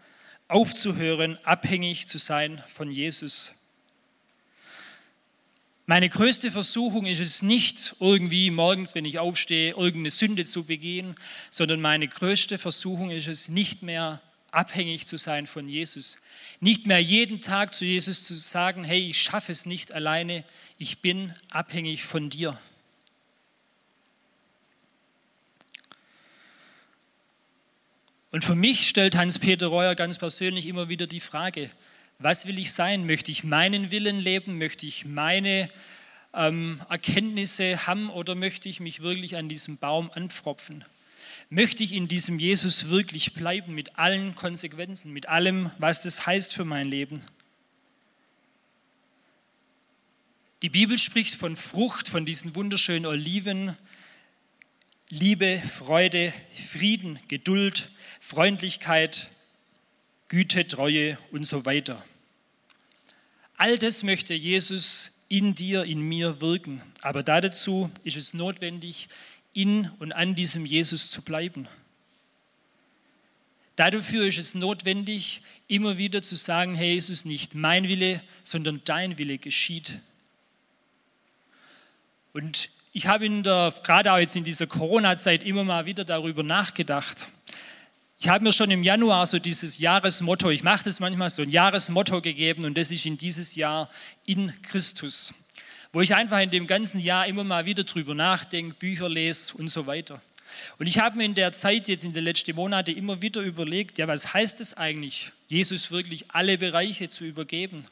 aufzuhören, 0.47 1.39
abhängig 1.45 2.09
zu 2.09 2.19
sein 2.19 2.63
von 2.67 2.91
Jesus. 2.91 3.53
Meine 5.87 6.11
größte 6.11 6.51
Versuchung 6.51 7.07
ist 7.07 7.21
es 7.21 7.41
nicht, 7.41 7.97
irgendwie 8.01 8.51
morgens, 8.51 8.95
wenn 8.95 9.07
ich 9.07 9.19
aufstehe, 9.19 9.71
irgendeine 9.71 10.11
Sünde 10.11 10.45
zu 10.45 10.65
begehen, 10.65 11.15
sondern 11.51 11.81
meine 11.81 12.07
größte 12.07 12.59
Versuchung 12.59 13.11
ist 13.11 13.27
es, 13.27 13.49
nicht 13.49 13.83
mehr 13.83 14.21
abhängig 14.51 15.07
zu 15.07 15.17
sein 15.17 15.47
von 15.47 15.69
Jesus. 15.69 16.19
Nicht 16.61 16.87
mehr 16.87 17.01
jeden 17.03 17.41
Tag 17.41 17.75
zu 17.75 17.85
Jesus 17.85 18.25
zu 18.25 18.35
sagen, 18.35 18.85
hey, 18.85 19.11
ich 19.11 19.21
schaffe 19.21 19.53
es 19.53 19.67
nicht 19.67 19.93
alleine, 19.93 20.45
ich 20.79 20.99
bin 20.99 21.35
abhängig 21.51 22.05
von 22.05 22.31
dir. 22.31 22.59
Und 28.31 28.45
für 28.45 28.55
mich 28.55 28.89
stellt 28.89 29.17
Hans-Peter 29.17 29.69
Reuer 29.69 29.95
ganz 29.95 30.19
persönlich 30.19 30.67
immer 30.67 30.89
wieder 30.89 31.07
die 31.07 31.21
Frage, 31.21 31.71
was 32.19 32.47
will 32.47 32.59
ich 32.59 32.73
sein? 32.73 33.07
Möchte 33.07 33.31
ich 33.31 33.45
meinen 33.45 33.91
Willen 33.91 34.19
leben? 34.19 34.59
Möchte 34.59 34.87
ich 34.87 35.05
meine 35.05 35.69
ähm, 36.35 36.81
Erkenntnisse 36.91 37.87
haben 37.87 38.11
oder 38.11 38.35
möchte 38.35 38.69
ich 38.69 38.81
mich 38.81 39.01
wirklich 39.01 39.37
an 39.37 39.49
diesem 39.49 39.79
Baum 39.79 40.11
anpfropfen? 40.11 40.85
Möchte 41.51 41.83
ich 41.83 41.93
in 41.93 42.09
diesem 42.09 42.39
Jesus 42.39 42.89
wirklich 42.89 43.35
bleiben 43.35 43.75
mit 43.75 43.99
allen 43.99 44.35
Konsequenzen, 44.35 45.13
mit 45.13 45.29
allem, 45.29 45.71
was 45.79 46.03
das 46.03 46.27
heißt 46.27 46.55
für 46.55 46.65
mein 46.65 46.89
Leben? 46.89 47.21
Die 50.63 50.69
Bibel 50.69 50.99
spricht 50.99 51.35
von 51.35 51.55
Frucht, 51.55 52.09
von 52.09 52.27
diesen 52.27 52.57
wunderschönen 52.57 53.07
Oliven, 53.07 53.77
Liebe, 55.11 55.59
Freude, 55.59 56.33
Frieden, 56.53 57.19
Geduld, 57.29 57.89
Freundlichkeit, 58.21 59.29
Güte, 60.29 60.67
Treue 60.67 61.17
und 61.31 61.45
so 61.45 61.65
weiter. 61.65 62.05
All 63.57 63.79
das 63.79 64.03
möchte 64.03 64.35
Jesus 64.35 65.13
in 65.29 65.55
dir, 65.55 65.85
in 65.85 66.01
mir 66.01 66.41
wirken. 66.41 66.83
Aber 67.03 67.23
dazu 67.23 67.91
ist 68.05 68.17
es 68.17 68.35
notwendig, 68.35 69.09
in 69.59 69.91
und 69.99 70.13
an 70.13 70.37
diesem 70.37 70.65
Jesus 70.65 71.11
zu 71.11 71.21
bleiben. 71.23 71.67
Dafür 73.75 74.27
ist 74.27 74.39
es 74.39 74.55
notwendig, 74.55 75.43
immer 75.67 75.99
wieder 75.99 76.23
zu 76.23 76.37
sagen, 76.37 76.77
hey 76.77 76.95
Jesus, 76.95 77.25
nicht 77.25 77.57
mein 77.57 77.89
Wille, 77.89 78.23
sondern 78.45 78.81
dein 78.85 79.19
Wille 79.19 79.39
geschieht. 79.39 79.99
Und 82.33 82.71
ich 82.93 83.09
habe 83.09 83.27
in 83.27 83.43
der, 83.43 83.75
gerade 83.83 84.13
auch 84.13 84.19
jetzt 84.19 84.37
in 84.37 84.45
dieser 84.45 84.69
Corona-Zeit 84.69 85.45
immer 85.45 85.65
mal 85.65 85.87
wieder 85.87 86.05
darüber 86.05 86.45
nachgedacht. 86.45 87.27
Ich 88.21 88.29
habe 88.29 88.45
mir 88.45 88.53
schon 88.53 88.71
im 88.71 88.85
Januar 88.85 89.27
so 89.27 89.41
dieses 89.41 89.79
Jahresmotto, 89.79 90.51
ich 90.51 90.63
mache 90.63 90.85
das 90.85 91.01
manchmal 91.01 91.31
so 91.31 91.43
ein 91.43 91.51
Jahresmotto 91.51 92.21
gegeben 92.21 92.65
und 92.65 92.77
das 92.77 92.93
ist 92.93 93.07
in 93.07 93.19
dieses 93.19 93.57
Jahr 93.57 93.91
in 94.25 94.53
Christus, 94.63 95.35
wo 95.93 96.01
ich 96.01 96.15
einfach 96.15 96.41
in 96.41 96.51
dem 96.51 96.67
ganzen 96.67 97.01
Jahr 97.01 97.27
immer 97.27 97.45
mal 97.45 97.65
wieder 97.65 97.85
drüber 97.85 98.15
nachdenke, 98.15 98.75
Bücher 98.75 99.09
lese 99.09 99.55
und 99.57 99.69
so 99.69 99.87
weiter. 99.87 100.21
Und 100.79 100.87
ich 100.87 100.99
habe 100.99 101.17
mir 101.17 101.25
in 101.25 101.35
der 101.35 101.53
Zeit 101.53 101.89
jetzt 101.89 102.05
in 102.05 102.13
den 102.13 102.25
letzten 102.25 102.55
Monaten 102.55 102.97
immer 102.97 103.23
wieder 103.23 103.41
überlegt, 103.41 103.99
ja, 103.99 104.09
was 104.09 104.35
heißt 104.35 104.61
es 104.61 104.75
eigentlich, 104.75 105.33
Jesus 105.47 105.91
wirklich 105.91 106.31
alle 106.31 106.59
Bereiche 106.59 107.09
zu 107.09 107.25
übergeben? 107.25 107.83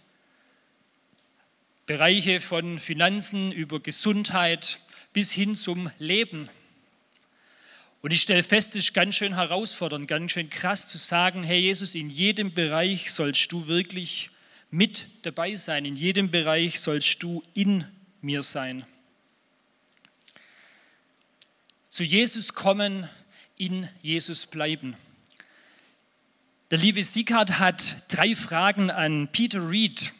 Bereiche 1.86 2.40
von 2.40 2.78
Finanzen 2.78 3.52
über 3.52 3.80
Gesundheit 3.80 4.80
bis 5.12 5.32
hin 5.32 5.54
zum 5.54 5.90
Leben. 5.98 6.48
Und 8.02 8.12
ich 8.12 8.22
stelle 8.22 8.42
fest, 8.42 8.70
es 8.76 8.86
ist 8.86 8.94
ganz 8.94 9.14
schön 9.14 9.34
herausfordernd, 9.34 10.06
ganz 10.06 10.32
schön 10.32 10.50
krass 10.50 10.88
zu 10.88 10.98
sagen, 10.98 11.42
hey 11.42 11.60
Jesus, 11.60 11.94
in 11.94 12.10
jedem 12.10 12.52
Bereich 12.52 13.12
sollst 13.12 13.50
du 13.52 13.66
wirklich 13.66 14.30
mit 14.76 15.06
dabei 15.22 15.54
sein, 15.54 15.86
in 15.86 15.96
jedem 15.96 16.30
Bereich 16.30 16.80
sollst 16.80 17.22
du 17.22 17.42
in 17.54 17.86
mir 18.20 18.42
sein. 18.42 18.84
Zu 21.88 22.04
Jesus 22.04 22.52
kommen, 22.52 23.08
in 23.56 23.88
Jesus 24.02 24.44
bleiben. 24.44 24.94
Der 26.70 26.76
liebe 26.76 27.02
Sieghardt 27.02 27.58
hat 27.58 28.12
drei 28.12 28.36
Fragen 28.36 28.90
an 28.90 29.28
Peter 29.32 29.70
Reed, 29.70 30.12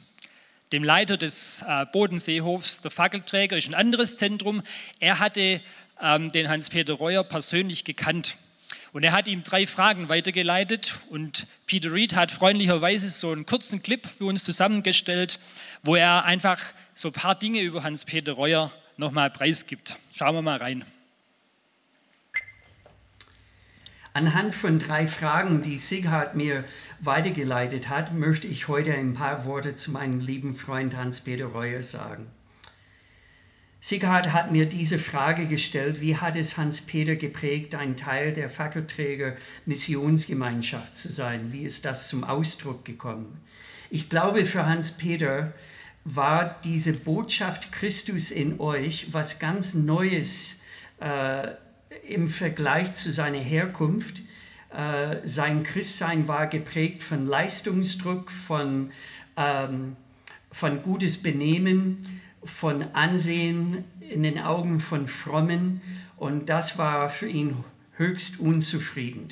dem 0.73 0.85
Leiter 0.85 1.19
des 1.19 1.61
äh, 1.61 1.85
Bodenseehofs. 1.92 2.81
Der 2.81 2.90
Fackelträger 2.90 3.59
ist 3.59 3.69
ein 3.69 3.75
anderes 3.75 4.16
Zentrum. 4.16 4.62
Er 5.01 5.19
hatte 5.19 5.61
ähm, 6.01 6.33
den 6.33 6.49
Hans-Peter 6.49 6.95
Reuer 6.95 7.25
persönlich 7.25 7.85
gekannt. 7.85 8.38
Und 8.97 9.03
er 9.03 9.13
hat 9.13 9.29
ihm 9.29 9.43
drei 9.43 9.67
Fragen 9.67 10.09
weitergeleitet 10.09 11.01
und 11.11 11.47
Peter 11.67 11.93
Reed 11.93 12.17
hat 12.17 12.31
freundlicherweise 12.31 13.11
so 13.11 13.31
einen 13.31 13.45
kurzen 13.45 13.83
Clip 13.83 14.07
für 14.07 14.25
uns 14.25 14.43
zusammengestellt, 14.43 15.39
wo 15.83 15.97
er 15.97 16.25
einfach 16.25 16.59
so 16.95 17.09
ein 17.09 17.13
paar 17.13 17.35
Dinge 17.35 17.61
über 17.61 17.83
Hans-Peter 17.83 18.33
Reuer 18.33 18.73
nochmal 18.97 19.29
preisgibt. 19.29 19.99
Schauen 20.15 20.35
wir 20.35 20.41
mal 20.41 20.57
rein. 20.57 20.83
Anhand 24.15 24.55
von 24.55 24.79
drei 24.79 25.07
Fragen, 25.07 25.61
die 25.61 25.77
Sighard 25.77 26.35
mir 26.35 26.65
weitergeleitet 27.01 27.91
hat, 27.91 28.15
möchte 28.15 28.47
ich 28.47 28.67
heute 28.67 28.95
ein 28.95 29.13
paar 29.13 29.45
Worte 29.45 29.75
zu 29.75 29.91
meinem 29.91 30.21
lieben 30.21 30.57
Freund 30.57 30.97
Hans-Peter 30.97 31.45
Reuer 31.45 31.83
sagen. 31.83 32.29
Sighard 33.88 34.33
hat 34.33 34.51
mir 34.51 34.66
diese 34.66 34.99
Frage 34.99 35.46
gestellt, 35.46 36.01
wie 36.01 36.16
hat 36.16 36.35
es 36.35 36.57
Hans-Peter 36.57 37.14
geprägt, 37.14 37.77
ein 37.77 37.96
Teil 37.96 38.33
der 38.33 38.51
Fackelträger 38.51 39.37
Missionsgemeinschaft 39.64 40.96
zu 40.96 41.09
sein? 41.09 41.53
Wie 41.53 41.62
ist 41.62 41.85
das 41.85 42.09
zum 42.09 42.25
Ausdruck 42.25 42.85
gekommen? 42.85 43.40
Ich 43.88 44.11
glaube, 44.11 44.44
für 44.44 44.66
Hans-Peter 44.66 45.53
war 46.05 46.57
diese 46.64 46.94
Botschaft 46.94 47.70
Christus 47.70 48.33
in 48.33 48.59
euch 48.59 49.12
was 49.12 49.38
ganz 49.38 49.75
Neues, 49.75 50.57
äh, 50.99 51.51
im 52.09 52.29
Vergleich 52.29 52.92
zu 52.94 53.12
seiner 53.12 53.38
Herkunft. 53.38 54.20
Äh, 54.77 55.18
sein 55.22 55.62
Christsein 55.62 56.27
war 56.27 56.49
geprägt 56.49 57.05
von 57.05 57.29
Leistungsdruck, 57.29 58.33
von, 58.33 58.90
ähm, 59.37 59.94
von 60.51 60.83
gutes 60.83 61.22
Benehmen, 61.22 62.20
von 62.47 62.83
Ansehen 62.95 63.85
in 64.01 64.23
den 64.23 64.41
Augen 64.41 64.81
von 64.81 65.09
Frommen 65.09 65.81
und 66.17 66.49
das 66.49 66.79
war 66.79 67.09
für 67.09 67.29
ihn 67.29 67.57
höchst 67.97 68.41
unzufrieden. 68.41 69.29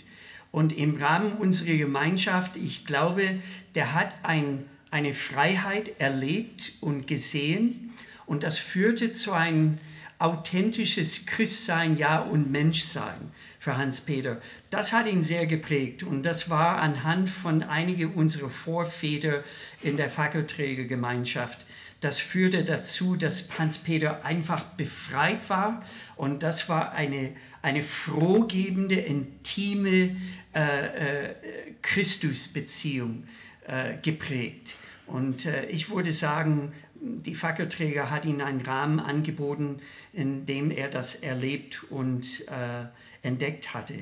Und 0.50 0.72
im 0.76 0.96
Rahmen 0.96 1.32
unserer 1.32 1.76
Gemeinschaft, 1.76 2.56
ich 2.56 2.84
glaube, 2.84 3.40
der 3.74 3.94
hat 3.94 4.12
ein, 4.22 4.64
eine 4.90 5.14
Freiheit 5.14 5.98
erlebt 5.98 6.72
und 6.80 7.06
gesehen 7.06 7.92
und 8.26 8.42
das 8.42 8.58
führte 8.58 9.12
zu 9.12 9.32
einem 9.32 9.78
authentisches 10.18 11.26
Christsein, 11.26 11.98
ja 11.98 12.20
und 12.20 12.50
Menschsein 12.50 13.32
für 13.58 13.76
Hans-Peter. 13.76 14.40
Das 14.70 14.92
hat 14.92 15.06
ihn 15.06 15.22
sehr 15.22 15.46
geprägt 15.46 16.02
und 16.02 16.22
das 16.22 16.50
war 16.50 16.78
anhand 16.78 17.28
von 17.28 17.62
einigen 17.62 18.14
unserer 18.14 18.50
Vorväter 18.50 19.42
in 19.82 19.96
der 19.96 20.08
Fackelträgergemeinschaft. 20.08 21.66
Das 22.04 22.18
führte 22.18 22.64
dazu, 22.64 23.16
dass 23.16 23.48
Hans-Peter 23.58 24.26
einfach 24.26 24.62
befreit 24.62 25.48
war 25.48 25.82
und 26.16 26.42
das 26.42 26.68
war 26.68 26.92
eine, 26.92 27.32
eine 27.62 27.82
frohgebende, 27.82 28.96
intime 28.96 30.14
äh, 30.54 31.28
äh, 31.28 31.34
Christusbeziehung 31.80 33.24
äh, 33.66 33.94
geprägt. 34.02 34.74
Und 35.06 35.46
äh, 35.46 35.64
ich 35.70 35.88
würde 35.88 36.12
sagen, 36.12 36.74
die 36.96 37.34
Fackelträger 37.34 38.10
hat 38.10 38.26
ihm 38.26 38.42
einen 38.42 38.60
Rahmen 38.60 39.00
angeboten, 39.00 39.80
in 40.12 40.44
dem 40.44 40.70
er 40.70 40.90
das 40.90 41.14
erlebt 41.14 41.84
und 41.88 42.46
äh, 42.48 42.84
entdeckt 43.26 43.72
hatte. 43.72 43.94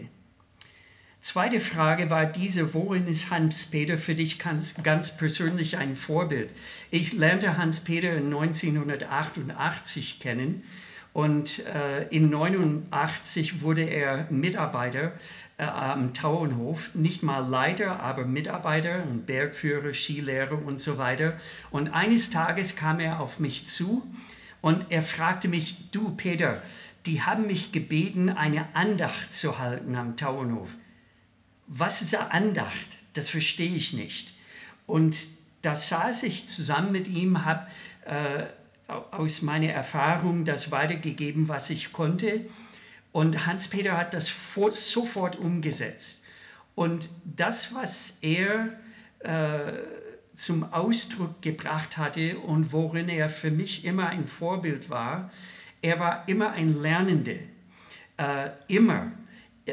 Zweite 1.23 1.61
Frage 1.61 2.11
war 2.11 2.27
diese, 2.27 2.75
worin 2.75 3.07
ist 3.07 3.31
Hans-Peter 3.31 3.97
für 3.97 4.17
dich 4.17 4.41
ganz, 4.41 4.75
ganz 4.83 5.17
persönlich 5.17 5.77
ein 5.77 5.95
Vorbild? 5.95 6.51
Ich 6.91 7.13
lernte 7.13 7.57
Hans-Peter 7.57 8.17
1988 8.17 10.19
kennen 10.19 10.65
und 11.13 11.65
äh, 11.67 12.09
in 12.09 12.25
1989 12.25 13.63
wurde 13.63 13.83
er 13.83 14.27
Mitarbeiter 14.31 15.13
äh, 15.59 15.63
am 15.63 16.13
Tauernhof, 16.13 16.93
nicht 16.97 17.23
mal 17.23 17.47
Leiter, 17.47 18.01
aber 18.01 18.25
Mitarbeiter 18.25 19.05
und 19.09 19.25
Bergführer, 19.25 19.95
Skilehrer 19.95 20.61
und 20.67 20.81
so 20.81 20.99
weiter. 20.99 21.35
Und 21.71 21.95
eines 21.95 22.31
Tages 22.31 22.75
kam 22.75 22.99
er 22.99 23.21
auf 23.21 23.39
mich 23.39 23.69
zu 23.69 24.03
und 24.61 24.87
er 24.89 25.05
fragte 25.05 25.47
mich, 25.47 25.93
du 25.93 26.17
Peter, 26.17 26.61
die 27.07 27.23
haben 27.23 27.47
mich 27.47 27.71
gebeten, 27.71 28.29
eine 28.29 28.75
Andacht 28.75 29.33
zu 29.33 29.61
halten 29.61 29.95
am 29.95 30.17
Tauernhof. 30.17 30.77
Was 31.75 32.03
ist 32.03 32.13
Andacht? 32.33 32.99
Das 33.15 33.31
verstehe 33.31 33.75
ich 33.75 33.95
nicht. 33.95 34.35
Und 34.87 35.17
da 35.63 35.75
saß 35.75 36.25
ich 36.25 36.47
zusammen 36.47 36.93
mit 36.93 37.09
ihm, 37.09 37.47
habe 37.47 37.67
äh, 38.05 38.45
aus 39.11 39.41
meiner 39.41 39.71
Erfahrung 39.71 40.45
das 40.45 40.71
weitergegeben, 40.71 41.49
was 41.49 41.71
ich 41.71 41.95
konnte. 41.95 42.45
Und 43.11 43.47
Hans-Peter 43.47 43.97
hat 43.97 44.13
das 44.13 44.31
sofort 44.91 45.37
umgesetzt. 45.37 46.25
Und 46.75 47.09
das, 47.25 47.75
was 47.75 48.19
er 48.21 48.79
äh, 49.21 49.73
zum 50.35 50.75
Ausdruck 50.75 51.41
gebracht 51.41 51.97
hatte 51.97 52.39
und 52.39 52.73
worin 52.73 53.09
er 53.09 53.31
für 53.31 53.51
mich 53.51 53.87
immer 53.87 54.09
ein 54.09 54.27
Vorbild 54.27 54.91
war, 54.91 55.31
er 55.81 55.99
war 56.01 56.29
immer 56.29 56.53
ein 56.53 56.83
Lernender. 56.83 57.37
Äh, 58.19 58.51
immer. 58.69 59.13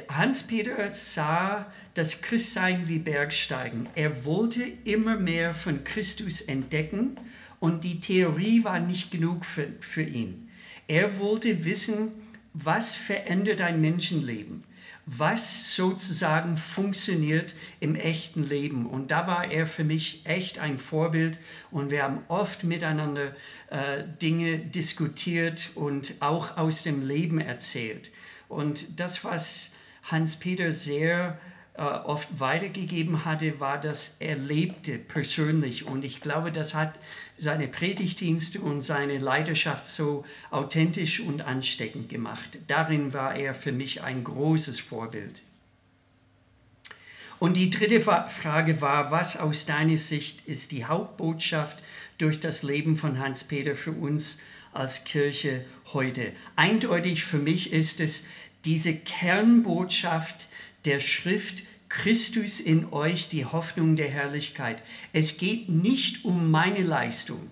Hans-Peter 0.08 0.91
sah 0.91 1.65
das 1.95 2.21
Christsein 2.21 2.88
wie 2.88 2.99
Bergsteigen. 2.99 3.89
Er 3.95 4.23
wollte 4.23 4.63
immer 4.84 5.15
mehr 5.15 5.56
von 5.56 5.84
Christus 5.84 6.41
entdecken 6.41 7.17
und 7.60 7.84
die 7.84 7.99
Theorie 7.99 8.63
war 8.63 8.80
nicht 8.80 9.10
genug 9.10 9.45
für, 9.45 9.67
für 9.82 10.04
ihn. 10.04 10.47
Er 10.88 11.17
wollte 11.17 11.65
wissen, 11.65 12.12
was 12.54 12.93
verändert 12.93 13.62
ein 13.62 13.82
Menschenleben? 13.82 14.63
Was 15.08 15.73
sozusagen 15.75 16.56
funktioniert 16.58 17.56
im 17.80 17.95
echten 17.95 18.47
Leben? 18.47 18.86
Und 18.86 19.10
da 19.10 19.25
war 19.25 19.49
er 19.52 19.65
für 19.65 19.84
mich 19.84 20.21
echt 20.25 20.60
ein 20.60 20.78
Vorbild 20.78 21.39
und 21.71 21.89
wir 21.89 22.04
haben 22.04 22.19
oft 22.28 22.63
miteinander 22.63 23.36
äh, 23.71 24.04
Dinge 24.21 24.60
diskutiert 24.60 25.71
und 25.73 26.13
auch 26.19 26.58
aus 26.58 26.84
dem 26.84 27.08
Leben 27.08 27.41
erzählt. 27.41 28.12
Und 28.49 28.99
das, 28.99 29.23
was 29.23 29.71
Hans-Peter 30.03 30.71
sehr 30.71 31.39
äh, 31.79 31.81
oft 31.81 32.41
weitergegeben 32.41 33.23
hatte, 33.23 33.59
war 33.62 33.79
das 33.79 34.17
Erlebte 34.19 34.97
persönlich. 34.97 35.85
Und 35.85 36.03
ich 36.03 36.19
glaube, 36.19 36.51
das 36.51 36.73
hat 36.73 36.93
seine 37.38 37.69
Predigtdienste 37.69 38.59
und 38.59 38.81
seine 38.81 39.17
Leidenschaft 39.17 39.88
so 39.88 40.25
authentisch 40.51 41.21
und 41.21 41.41
ansteckend 41.41 42.09
gemacht. 42.09 42.57
Darin 42.67 43.13
war 43.13 43.35
er 43.35 43.55
für 43.55 43.71
mich 43.71 44.03
ein 44.03 44.25
großes 44.25 44.79
Vorbild. 44.79 45.41
Und 47.39 47.55
die 47.55 47.69
dritte 47.69 48.01
Frage 48.01 48.81
war, 48.81 49.12
was 49.12 49.38
aus 49.38 49.65
deiner 49.65 49.97
Sicht 49.97 50.45
ist 50.47 50.73
die 50.73 50.83
Hauptbotschaft 50.83 51.81
durch 52.17 52.41
das 52.41 52.63
Leben 52.63 52.97
von 52.97 53.17
Hans-Peter 53.17 53.75
für 53.75 53.93
uns 53.93 54.41
als 54.73 55.05
Kirche 55.05 55.63
heute? 55.93 56.33
Eindeutig 56.57 57.23
für 57.23 57.38
mich 57.38 57.71
ist 57.71 58.01
es 58.01 58.25
diese 58.65 58.93
Kernbotschaft 58.93 60.48
der 60.86 61.00
Schrift, 61.00 61.63
Christus 61.89 62.60
in 62.60 62.93
euch, 62.93 63.30
die 63.30 63.45
Hoffnung 63.45 63.95
der 63.95 64.10
Herrlichkeit. 64.10 64.82
Es 65.12 65.38
geht 65.38 65.69
nicht 65.69 66.24
um 66.24 66.52
meine 66.52 66.84
Leistung, 66.84 67.50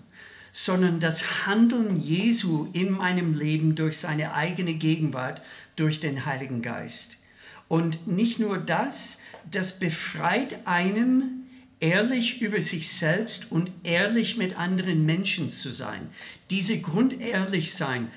sondern 0.52 1.00
das 1.00 1.46
Handeln 1.48 2.00
Jesu 2.00 2.70
in 2.74 2.92
meinem 2.92 3.34
Leben 3.34 3.76
durch 3.76 3.98
seine 3.98 4.34
eigene 4.34 4.76
Gegenwart, 4.76 5.42
durch 5.76 6.00
den 6.00 6.26
Heiligen 6.26 6.62
Geist. 6.62 7.18
Und 7.68 8.08
nicht 8.08 8.40
nur 8.40 8.58
das, 8.58 9.18
das 9.50 9.80
befreit 9.80 10.66
einem, 10.68 11.48
ehrlich 11.80 12.42
über 12.42 12.62
sich 12.62 12.92
selbst 12.92 13.52
und 13.52 13.72
ehrlich 13.84 14.38
mit 14.38 14.58
anderen 14.58 15.06
Menschen 15.06 15.52
zu 15.52 15.72
sein. 15.72 16.10
Diese 16.50 16.80
Grundehrlich 16.80 17.74
sein, 17.74 18.10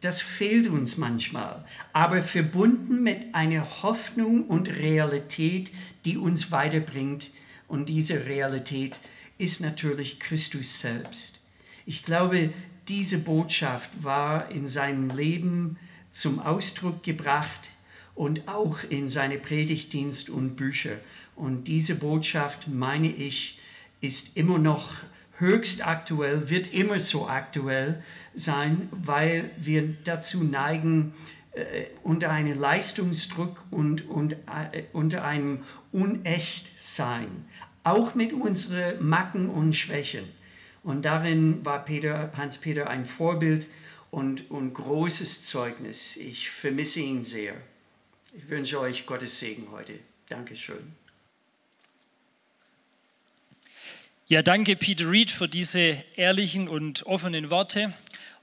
das 0.00 0.22
fehlt 0.22 0.68
uns 0.68 0.96
manchmal, 0.96 1.62
aber 1.92 2.22
verbunden 2.22 3.02
mit 3.02 3.34
einer 3.34 3.82
Hoffnung 3.82 4.46
und 4.46 4.68
Realität, 4.68 5.70
die 6.06 6.16
uns 6.16 6.50
weiterbringt. 6.50 7.30
Und 7.68 7.90
diese 7.90 8.24
Realität 8.26 8.98
ist 9.36 9.60
natürlich 9.60 10.20
Christus 10.20 10.80
selbst. 10.80 11.40
Ich 11.84 12.02
glaube, 12.04 12.50
diese 12.88 13.18
Botschaft 13.18 13.90
war 14.02 14.50
in 14.50 14.66
seinem 14.66 15.10
Leben 15.10 15.76
zum 16.12 16.38
Ausdruck 16.40 17.02
gebracht 17.02 17.70
und 18.14 18.48
auch 18.48 18.82
in 18.84 19.10
seine 19.10 19.36
Predigtdienst 19.36 20.30
und 20.30 20.56
Bücher. 20.56 20.96
Und 21.36 21.64
diese 21.64 21.94
Botschaft, 21.94 22.68
meine 22.68 23.12
ich, 23.12 23.58
ist 24.00 24.36
immer 24.36 24.58
noch 24.58 24.90
höchst 25.40 25.86
aktuell, 25.86 26.48
wird 26.50 26.72
immer 26.72 27.00
so 27.00 27.26
aktuell 27.26 27.98
sein, 28.34 28.88
weil 28.92 29.50
wir 29.56 29.96
dazu 30.04 30.44
neigen, 30.44 31.14
äh, 31.52 31.86
unter 32.04 32.30
einem 32.30 32.58
Leistungsdruck 32.58 33.62
und, 33.70 34.08
und 34.08 34.34
äh, 34.72 34.84
unter 34.92 35.24
einem 35.24 35.64
Unechtsein, 35.90 37.44
auch 37.82 38.14
mit 38.14 38.32
unseren 38.32 39.04
Macken 39.04 39.50
und 39.50 39.74
Schwächen. 39.74 40.24
Und 40.82 41.04
darin 41.04 41.64
war 41.64 41.84
Peter, 41.84 42.30
Hans-Peter 42.36 42.88
ein 42.88 43.04
Vorbild 43.04 43.66
und, 44.10 44.50
und 44.50 44.74
großes 44.74 45.44
Zeugnis. 45.44 46.16
Ich 46.16 46.50
vermisse 46.50 47.00
ihn 47.00 47.24
sehr. 47.24 47.54
Ich 48.32 48.48
wünsche 48.48 48.80
euch 48.80 49.06
Gottes 49.06 49.40
Segen 49.40 49.68
heute. 49.72 49.94
Dankeschön. 50.28 50.99
Ja, 54.32 54.42
danke 54.42 54.76
Peter 54.76 55.10
Reed 55.10 55.32
für 55.32 55.48
diese 55.48 55.96
ehrlichen 56.14 56.68
und 56.68 57.04
offenen 57.04 57.50
Worte. 57.50 57.92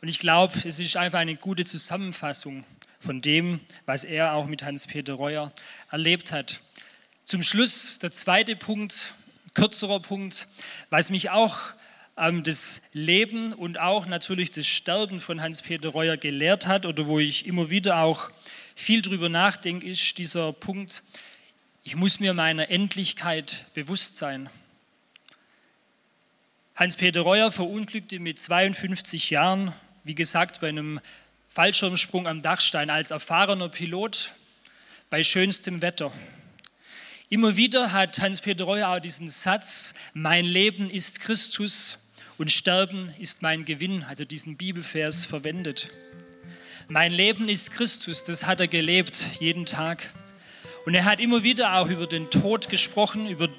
Und 0.01 0.09
ich 0.09 0.19
glaube, 0.19 0.53
es 0.65 0.79
ist 0.79 0.97
einfach 0.97 1.19
eine 1.19 1.35
gute 1.35 1.63
Zusammenfassung 1.63 2.65
von 2.99 3.21
dem, 3.21 3.61
was 3.85 4.03
er 4.03 4.33
auch 4.33 4.47
mit 4.47 4.63
Hans-Peter 4.63 5.13
Reuer 5.13 5.53
erlebt 5.89 6.33
hat. 6.33 6.59
Zum 7.23 7.41
Schluss 7.41 7.99
der 7.99 8.11
zweite 8.11 8.57
Punkt, 8.57 9.13
kürzerer 9.53 10.01
Punkt, 10.01 10.49
was 10.89 11.09
mich 11.09 11.29
auch 11.29 11.57
ähm, 12.17 12.43
das 12.43 12.81
Leben 12.91 13.53
und 13.53 13.79
auch 13.79 14.07
natürlich 14.07 14.51
das 14.51 14.67
Sterben 14.67 15.21
von 15.21 15.41
Hans-Peter 15.41 15.87
Reuer 15.87 16.17
gelehrt 16.17 16.67
hat 16.67 16.85
oder 16.85 17.07
wo 17.07 17.17
ich 17.17 17.45
immer 17.45 17.69
wieder 17.69 17.99
auch 17.99 18.29
viel 18.75 19.01
drüber 19.01 19.29
nachdenke, 19.29 19.87
ist 19.87 20.17
dieser 20.17 20.51
Punkt, 20.51 21.01
ich 21.85 21.95
muss 21.95 22.19
mir 22.19 22.33
meiner 22.33 22.69
Endlichkeit 22.69 23.63
bewusst 23.73 24.17
sein. 24.17 24.49
Hans-Peter 26.77 27.21
Reuer 27.21 27.51
verunglückte 27.51 28.19
mit 28.19 28.37
52 28.37 29.31
Jahren, 29.31 29.73
wie 30.03 30.13
gesagt, 30.13 30.61
bei 30.61 30.69
einem 30.69 30.99
Fallschirmsprung 31.47 32.27
am 32.27 32.43
Dachstein 32.43 32.91
als 32.91 33.09
erfahrener 33.09 33.67
Pilot 33.67 34.31
bei 35.09 35.23
schönstem 35.23 35.81
Wetter. 35.81 36.11
Immer 37.29 37.55
wieder 37.55 37.93
hat 37.93 38.19
Hans-Peter 38.19 38.65
Reuer 38.65 38.89
auch 38.89 38.99
diesen 38.99 39.27
Satz, 39.27 39.95
mein 40.13 40.45
Leben 40.45 40.87
ist 40.87 41.19
Christus 41.19 41.97
und 42.37 42.51
Sterben 42.51 43.11
ist 43.17 43.41
mein 43.41 43.65
Gewinn, 43.65 44.03
also 44.03 44.23
diesen 44.23 44.55
Bibelvers 44.55 45.25
verwendet. 45.25 45.89
Mein 46.89 47.11
Leben 47.11 47.49
ist 47.49 47.71
Christus, 47.71 48.23
das 48.23 48.45
hat 48.45 48.59
er 48.59 48.67
gelebt 48.67 49.25
jeden 49.39 49.65
Tag. 49.65 50.13
Und 50.85 50.93
er 50.93 51.05
hat 51.05 51.19
immer 51.21 51.41
wieder 51.41 51.73
auch 51.77 51.89
über 51.89 52.05
den 52.05 52.29
Tod 52.29 52.69
gesprochen, 52.69 53.27
über 53.27 53.49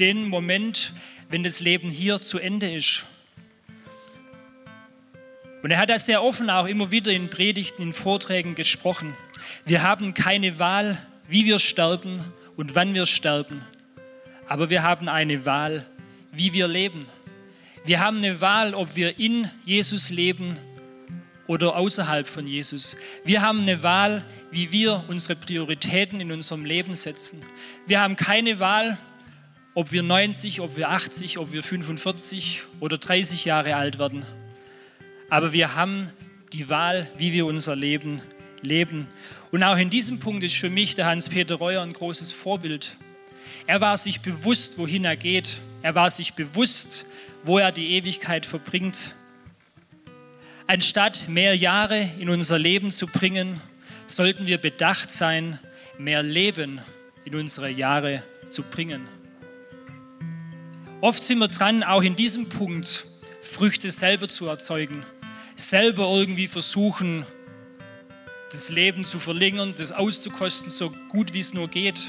den 0.00 0.26
Moment, 0.26 0.92
wenn 1.32 1.42
das 1.42 1.60
Leben 1.60 1.90
hier 1.90 2.20
zu 2.20 2.38
Ende 2.38 2.70
ist. 2.70 3.04
Und 5.62 5.70
er 5.70 5.78
hat 5.78 5.88
das 5.88 6.04
sehr 6.04 6.22
offen 6.22 6.50
auch 6.50 6.66
immer 6.66 6.90
wieder 6.90 7.10
in 7.10 7.30
Predigten, 7.30 7.80
in 7.80 7.94
Vorträgen 7.94 8.54
gesprochen. 8.54 9.14
Wir 9.64 9.82
haben 9.82 10.12
keine 10.12 10.58
Wahl, 10.58 10.98
wie 11.26 11.46
wir 11.46 11.58
sterben 11.58 12.22
und 12.56 12.74
wann 12.74 12.92
wir 12.92 13.06
sterben. 13.06 13.62
Aber 14.46 14.68
wir 14.68 14.82
haben 14.82 15.08
eine 15.08 15.46
Wahl, 15.46 15.86
wie 16.32 16.52
wir 16.52 16.68
leben. 16.68 17.06
Wir 17.86 18.00
haben 18.00 18.18
eine 18.18 18.42
Wahl, 18.42 18.74
ob 18.74 18.94
wir 18.94 19.18
in 19.18 19.48
Jesus 19.64 20.10
leben 20.10 20.58
oder 21.46 21.76
außerhalb 21.76 22.28
von 22.28 22.46
Jesus. 22.46 22.94
Wir 23.24 23.40
haben 23.40 23.62
eine 23.62 23.82
Wahl, 23.82 24.22
wie 24.50 24.70
wir 24.70 25.02
unsere 25.08 25.36
Prioritäten 25.36 26.20
in 26.20 26.30
unserem 26.30 26.66
Leben 26.66 26.94
setzen. 26.94 27.42
Wir 27.86 28.02
haben 28.02 28.16
keine 28.16 28.60
Wahl, 28.60 28.98
ob 29.74 29.92
wir 29.92 30.02
90, 30.02 30.60
ob 30.60 30.76
wir 30.76 30.90
80, 30.90 31.38
ob 31.38 31.52
wir 31.52 31.62
45 31.62 32.64
oder 32.80 32.98
30 32.98 33.44
Jahre 33.44 33.76
alt 33.76 33.98
werden. 33.98 34.24
Aber 35.30 35.52
wir 35.52 35.74
haben 35.74 36.08
die 36.52 36.68
Wahl, 36.68 37.08
wie 37.16 37.32
wir 37.32 37.46
unser 37.46 37.74
Leben 37.74 38.20
leben. 38.60 39.06
Und 39.50 39.62
auch 39.62 39.78
in 39.78 39.90
diesem 39.90 40.20
Punkt 40.20 40.44
ist 40.44 40.56
für 40.56 40.70
mich 40.70 40.94
der 40.94 41.06
Hans-Peter 41.06 41.54
Reuer 41.54 41.82
ein 41.82 41.92
großes 41.92 42.32
Vorbild. 42.32 42.92
Er 43.66 43.80
war 43.80 43.96
sich 43.96 44.20
bewusst, 44.20 44.78
wohin 44.78 45.04
er 45.04 45.16
geht. 45.16 45.58
Er 45.82 45.94
war 45.94 46.10
sich 46.10 46.34
bewusst, 46.34 47.06
wo 47.44 47.58
er 47.58 47.72
die 47.72 47.94
Ewigkeit 47.94 48.44
verbringt. 48.44 49.12
Anstatt 50.66 51.28
mehr 51.28 51.56
Jahre 51.56 52.10
in 52.18 52.28
unser 52.28 52.58
Leben 52.58 52.90
zu 52.90 53.06
bringen, 53.06 53.60
sollten 54.06 54.46
wir 54.46 54.58
bedacht 54.58 55.10
sein, 55.10 55.58
mehr 55.98 56.22
Leben 56.22 56.80
in 57.24 57.34
unsere 57.34 57.70
Jahre 57.70 58.22
zu 58.50 58.62
bringen. 58.62 59.06
Oft 61.02 61.24
sind 61.24 61.38
wir 61.38 61.48
dran, 61.48 61.82
auch 61.82 62.04
in 62.04 62.14
diesem 62.14 62.48
Punkt 62.48 63.06
Früchte 63.40 63.90
selber 63.90 64.28
zu 64.28 64.46
erzeugen, 64.46 65.04
selber 65.56 66.08
irgendwie 66.08 66.46
versuchen, 66.46 67.26
das 68.52 68.68
Leben 68.68 69.04
zu 69.04 69.18
verlängern, 69.18 69.74
das 69.76 69.90
auszukosten, 69.90 70.70
so 70.70 70.94
gut 71.08 71.34
wie 71.34 71.40
es 71.40 71.54
nur 71.54 71.66
geht. 71.66 72.08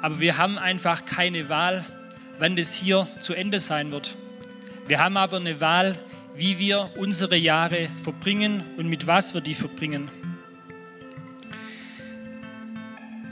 Aber 0.00 0.18
wir 0.18 0.38
haben 0.38 0.56
einfach 0.56 1.04
keine 1.04 1.50
Wahl, 1.50 1.84
wann 2.38 2.56
das 2.56 2.72
hier 2.72 3.06
zu 3.20 3.34
Ende 3.34 3.58
sein 3.58 3.92
wird. 3.92 4.14
Wir 4.88 4.98
haben 4.98 5.18
aber 5.18 5.36
eine 5.36 5.60
Wahl, 5.60 5.94
wie 6.34 6.58
wir 6.58 6.90
unsere 6.96 7.36
Jahre 7.36 7.90
verbringen 8.02 8.64
und 8.78 8.88
mit 8.88 9.06
was 9.06 9.34
wir 9.34 9.42
die 9.42 9.54
verbringen. 9.54 10.10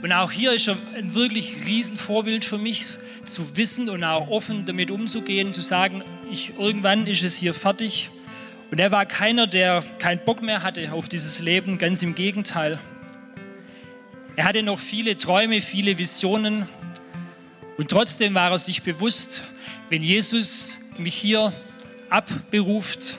Und 0.01 0.11
auch 0.11 0.31
hier 0.31 0.51
ist 0.53 0.67
er 0.67 0.77
ein 0.95 1.13
wirklich 1.13 1.65
Riesenvorbild 1.67 2.43
für 2.43 2.57
mich, 2.57 2.97
zu 3.23 3.55
wissen 3.55 3.89
und 3.89 4.03
auch 4.03 4.29
offen 4.29 4.65
damit 4.65 4.89
umzugehen, 4.89 5.53
zu 5.53 5.61
sagen, 5.61 6.03
ich, 6.31 6.53
irgendwann 6.57 7.05
ist 7.05 7.23
es 7.23 7.35
hier 7.35 7.53
fertig. 7.53 8.09
Und 8.71 8.79
er 8.79 8.91
war 8.91 9.05
keiner, 9.05 9.47
der 9.47 9.83
keinen 9.99 10.23
Bock 10.25 10.41
mehr 10.41 10.63
hatte 10.63 10.91
auf 10.93 11.07
dieses 11.07 11.39
Leben, 11.39 11.77
ganz 11.77 12.01
im 12.01 12.15
Gegenteil. 12.15 12.79
Er 14.35 14.45
hatte 14.45 14.63
noch 14.63 14.79
viele 14.79 15.17
Träume, 15.17 15.61
viele 15.61 15.97
Visionen 15.97 16.67
und 17.81 17.89
trotzdem 17.89 18.33
war 18.33 18.51
er 18.51 18.59
sich 18.59 18.83
bewusst, 18.83 19.41
wenn 19.89 20.01
Jesus 20.01 20.77
mich 20.97 21.15
hier 21.15 21.51
abberuft, 22.09 23.17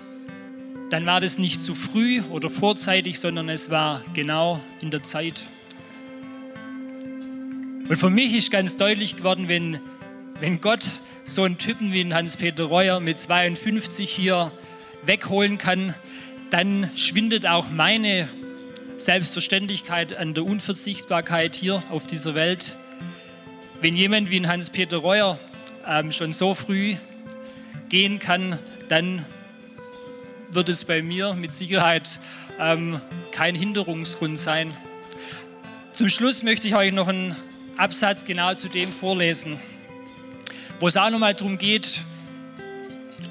dann 0.90 1.05
war 1.05 1.21
das 1.21 1.37
nicht 1.37 1.61
zu 1.61 1.75
früh 1.75 2.21
oder 2.31 2.49
vorzeitig, 2.49 3.18
sondern 3.18 3.49
es 3.49 3.71
war 3.71 4.05
genau 4.14 4.61
in 4.81 4.90
der 4.90 5.03
Zeit. 5.03 5.47
Und 7.92 7.98
für 7.98 8.09
mich 8.09 8.35
ist 8.35 8.50
ganz 8.50 8.78
deutlich 8.78 9.16
geworden, 9.16 9.48
wenn, 9.48 9.78
wenn 10.40 10.62
Gott 10.62 10.94
so 11.26 11.42
einen 11.42 11.59
Typen 11.59 11.92
wie 11.92 12.11
Hans-Peter 12.11 12.64
Reuer 12.64 13.00
mit 13.00 13.18
52 13.18 14.11
hier 14.11 14.50
wegholen 15.05 15.59
kann, 15.59 15.94
dann 16.48 16.88
schwindet 16.96 17.46
auch 17.46 17.68
meine 17.68 18.31
Selbstverständlichkeit 18.96 20.16
an 20.16 20.33
der 20.33 20.46
Unverzichtbarkeit 20.46 21.55
hier 21.55 21.83
auf 21.90 22.07
dieser 22.07 22.35
Welt. 22.35 22.72
Wenn 23.83 23.94
jemand 23.94 24.31
wie 24.31 24.40
Hans-Peter 24.46 24.96
Reuer 24.96 25.38
ähm, 25.87 26.12
schon 26.12 26.33
so 26.33 26.55
früh 26.55 26.94
gehen 27.90 28.18
kann, 28.18 28.59
dann 28.88 29.22
wird 30.48 30.70
es 30.70 30.87
bei 30.87 31.02
mir 31.02 31.35
mit 31.35 31.52
Sicherheit 31.52 32.18
ähm, 32.59 33.02
kein 33.33 33.55
Hinderungsgrund 33.55 34.38
sein. 34.38 34.72
Zum 35.92 36.09
Schluss 36.09 36.42
möchte 36.42 36.66
ich 36.66 36.74
euch 36.74 36.90
noch 36.94 37.09
einen 37.09 37.37
Absatz 37.83 38.25
genau 38.25 38.55
zu 38.55 38.68
dem 38.68 38.92
vorlesen, 38.92 39.59
wo 40.79 40.87
es 40.87 40.97
auch 40.97 41.11
nochmal 41.11 41.35
darum 41.35 41.59
geht, 41.59 42.03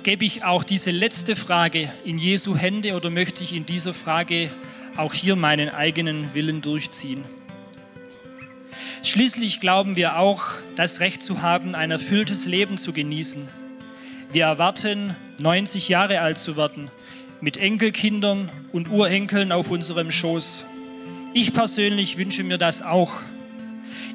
gebe 0.04 0.26
ich 0.26 0.44
auch 0.44 0.66
diese 0.66 0.92
letzte 0.92 1.38
Frage 1.38 1.90
in 2.04 2.18
Jesu 2.18 2.58
Hände 2.58 2.98
oder 2.98 3.10
möchte 3.10 3.46
ich 3.46 3.56
in 3.56 3.66
dieser 3.66 3.94
Frage 3.94 4.52
auch 4.98 5.14
hier 5.14 5.38
meinen 5.38 5.70
eigenen 5.70 6.34
Willen 6.34 6.60
durchziehen? 6.60 7.24
Schließlich 9.04 9.62
glauben 9.62 9.96
wir 9.96 10.18
auch, 10.18 10.44
das 10.76 11.00
Recht 11.00 11.24
zu 11.24 11.42
haben, 11.42 11.74
ein 11.74 11.90
erfülltes 11.90 12.46
Leben 12.46 12.78
zu 12.78 12.92
genießen. 12.92 13.48
Wir 14.34 14.44
erwarten 14.48 15.16
90 15.38 15.88
Jahre 15.88 16.20
alt 16.20 16.38
zu 16.38 16.58
werden, 16.58 16.92
mit 17.40 17.56
Enkelkindern 17.56 18.50
und 18.74 18.90
Urenkeln 18.90 19.54
auf 19.54 19.72
unserem 19.72 20.12
Schoß. 20.12 20.66
Ich 21.34 21.54
persönlich 21.54 22.18
wünsche 22.18 22.44
mir 22.44 22.58
das 22.58 22.82
auch. 22.82 23.14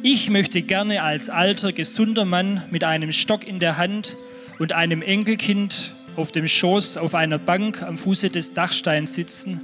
Ich 0.09 0.31
möchte 0.31 0.62
gerne 0.62 1.03
als 1.03 1.31
alter, 1.31 1.73
gesunder 1.73 2.25
Mann 2.25 2.62
mit 2.71 2.85
einem 2.85 3.11
Stock 3.11 3.45
in 3.45 3.59
der 3.59 3.77
Hand 3.77 4.16
und 4.61 4.73
einem 4.73 5.03
Enkelkind 5.03 5.90
auf 6.14 6.31
dem 6.31 6.47
Schoß 6.47 6.97
auf 6.97 7.16
einer 7.16 7.38
Bank 7.38 7.83
am 7.83 7.99
Fuße 7.99 8.31
des 8.31 8.55
Dachsteins 8.55 9.14
sitzen, 9.14 9.61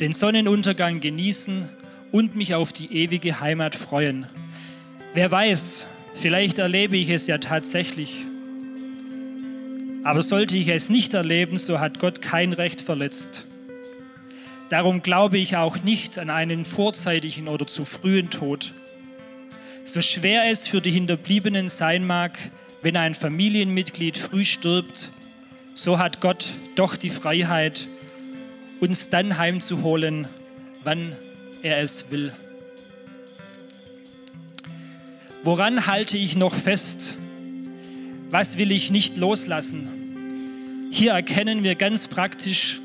den 0.00 0.12
Sonnenuntergang 0.12 1.00
genießen 1.00 1.68
und 2.12 2.36
mich 2.36 2.54
auf 2.54 2.72
die 2.72 2.94
ewige 2.96 3.40
Heimat 3.40 3.74
freuen. 3.74 4.26
Wer 5.14 5.32
weiß, 5.32 5.84
vielleicht 6.14 6.58
erlebe 6.58 6.96
ich 6.96 7.10
es 7.10 7.26
ja 7.26 7.38
tatsächlich. 7.38 8.24
Aber 10.04 10.22
sollte 10.22 10.56
ich 10.56 10.68
es 10.68 10.90
nicht 10.90 11.12
erleben, 11.12 11.56
so 11.56 11.80
hat 11.80 11.98
Gott 11.98 12.22
kein 12.22 12.52
Recht 12.52 12.82
verletzt. 12.82 13.46
Darum 14.68 15.02
glaube 15.02 15.38
ich 15.38 15.56
auch 15.56 15.82
nicht 15.82 16.20
an 16.20 16.30
einen 16.30 16.64
vorzeitigen 16.64 17.48
oder 17.48 17.66
zu 17.66 17.84
frühen 17.84 18.30
Tod. 18.30 18.70
So 19.84 20.02
schwer 20.02 20.50
es 20.50 20.66
für 20.66 20.80
die 20.80 20.90
Hinterbliebenen 20.90 21.68
sein 21.68 22.06
mag, 22.06 22.38
wenn 22.82 22.96
ein 22.96 23.14
Familienmitglied 23.14 24.16
früh 24.16 24.44
stirbt, 24.44 25.10
so 25.74 25.98
hat 25.98 26.20
Gott 26.20 26.52
doch 26.76 26.96
die 26.96 27.10
Freiheit, 27.10 27.86
uns 28.80 29.08
dann 29.08 29.38
heimzuholen, 29.38 30.26
wann 30.84 31.16
er 31.62 31.78
es 31.78 32.10
will. 32.10 32.32
Woran 35.42 35.86
halte 35.86 36.18
ich 36.18 36.36
noch 36.36 36.54
fest? 36.54 37.16
Was 38.30 38.58
will 38.58 38.72
ich 38.72 38.90
nicht 38.90 39.16
loslassen? 39.16 39.88
Hier 40.92 41.12
erkennen 41.12 41.64
wir 41.64 41.74
ganz 41.74 42.08
praktisch, 42.08 42.80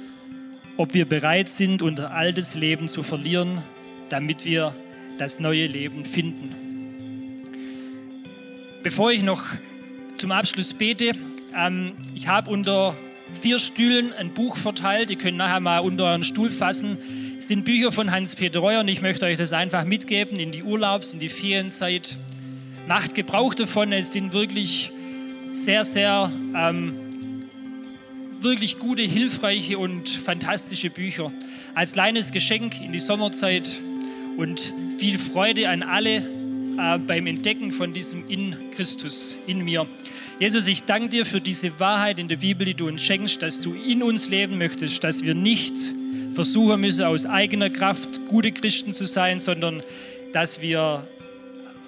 ob 0.77 0.93
wir 0.93 1.08
bereit 1.08 1.49
sind, 1.49 1.81
unser 1.81 2.12
altes 2.12 2.55
Leben 2.55 2.88
zu 2.88 3.03
verlieren, 3.03 3.62
damit 4.10 4.45
wir 4.45 4.73
das 5.17 5.39
neue 5.39 5.67
Leben 5.67 6.05
finden. 6.05 6.64
Bevor 8.86 9.12
ich 9.12 9.23
noch 9.23 9.44
zum 10.19 10.31
Abschluss 10.31 10.71
bete, 10.71 11.13
ähm, 11.58 11.94
ich 12.13 12.27
habe 12.27 12.52
unter 12.52 12.96
vier 13.33 13.58
Stühlen 13.58 14.13
ein 14.13 14.31
Buch 14.36 14.58
verteilt. 14.58 15.10
Ihr 15.10 15.17
könnt 15.17 15.38
nachher 15.38 15.60
mal 15.60 15.79
unter 15.79 16.04
euren 16.04 16.23
Stuhl 16.23 16.52
fassen. 16.52 17.00
Es 17.36 17.48
sind 17.48 17.65
Bücher 17.65 17.92
von 17.92 18.12
Hans-Peter 18.12 18.60
Reuer 18.60 18.81
und 18.81 18.88
ich 18.88 19.02
möchte 19.02 19.25
euch 19.25 19.40
das 19.40 19.54
einfach 19.54 19.86
mitgeben 19.86 20.38
in 20.38 20.52
die 20.52 20.62
Urlaubs-, 20.62 21.13
in 21.13 21.19
die 21.19 21.29
Ferienzeit. 21.29 22.15
Macht 22.88 23.15
Gebrauch 23.15 23.56
davon. 23.56 23.92
Es 23.92 24.13
sind 24.13 24.33
wirklich 24.33 24.92
sehr, 25.52 25.83
sehr 25.83 26.31
ähm, 26.56 26.94
wirklich 28.40 28.77
gute, 28.77 29.02
hilfreiche 29.02 29.79
und 29.79 30.10
fantastische 30.10 30.92
Bücher. 30.92 31.31
Als 31.73 31.94
kleines 31.94 32.31
Geschenk 32.31 32.79
in 32.81 32.92
die 32.92 33.00
Sommerzeit 33.00 33.79
und 34.38 34.71
viel 35.00 35.17
Freude 35.17 35.69
an 35.69 35.81
alle 35.81 36.35
äh, 36.78 36.98
beim 36.98 37.28
Entdecken 37.28 37.71
von 37.71 37.94
diesem 37.94 38.30
in 38.30 38.56
Christus, 38.71 39.38
in 39.48 39.63
mir. 39.63 39.86
Jesus, 40.40 40.67
ich 40.67 40.84
danke 40.84 41.10
dir 41.10 41.26
für 41.26 41.40
diese 41.40 41.80
Wahrheit 41.80 42.19
in 42.19 42.28
der 42.28 42.38
Bibel, 42.38 42.65
die 42.65 42.73
du 42.73 42.88
uns 42.88 43.02
schenkst, 43.02 43.42
dass 43.42 43.62
du 43.62 43.73
in 43.73 44.04
uns 44.04 44.30
leben 44.30 44.58
möchtest, 44.58 45.04
dass 45.04 45.23
wir 45.23 45.34
nicht 45.34 45.73
versuchen 46.32 46.82
müssen, 46.82 47.06
aus 47.06 47.26
eigener 47.26 47.69
Kraft 47.69 48.28
gute 48.28 48.52
Christen 48.52 48.92
zu 48.92 49.06
sein, 49.06 49.40
sondern 49.40 49.82
dass 50.34 50.62
wir 50.62 51.08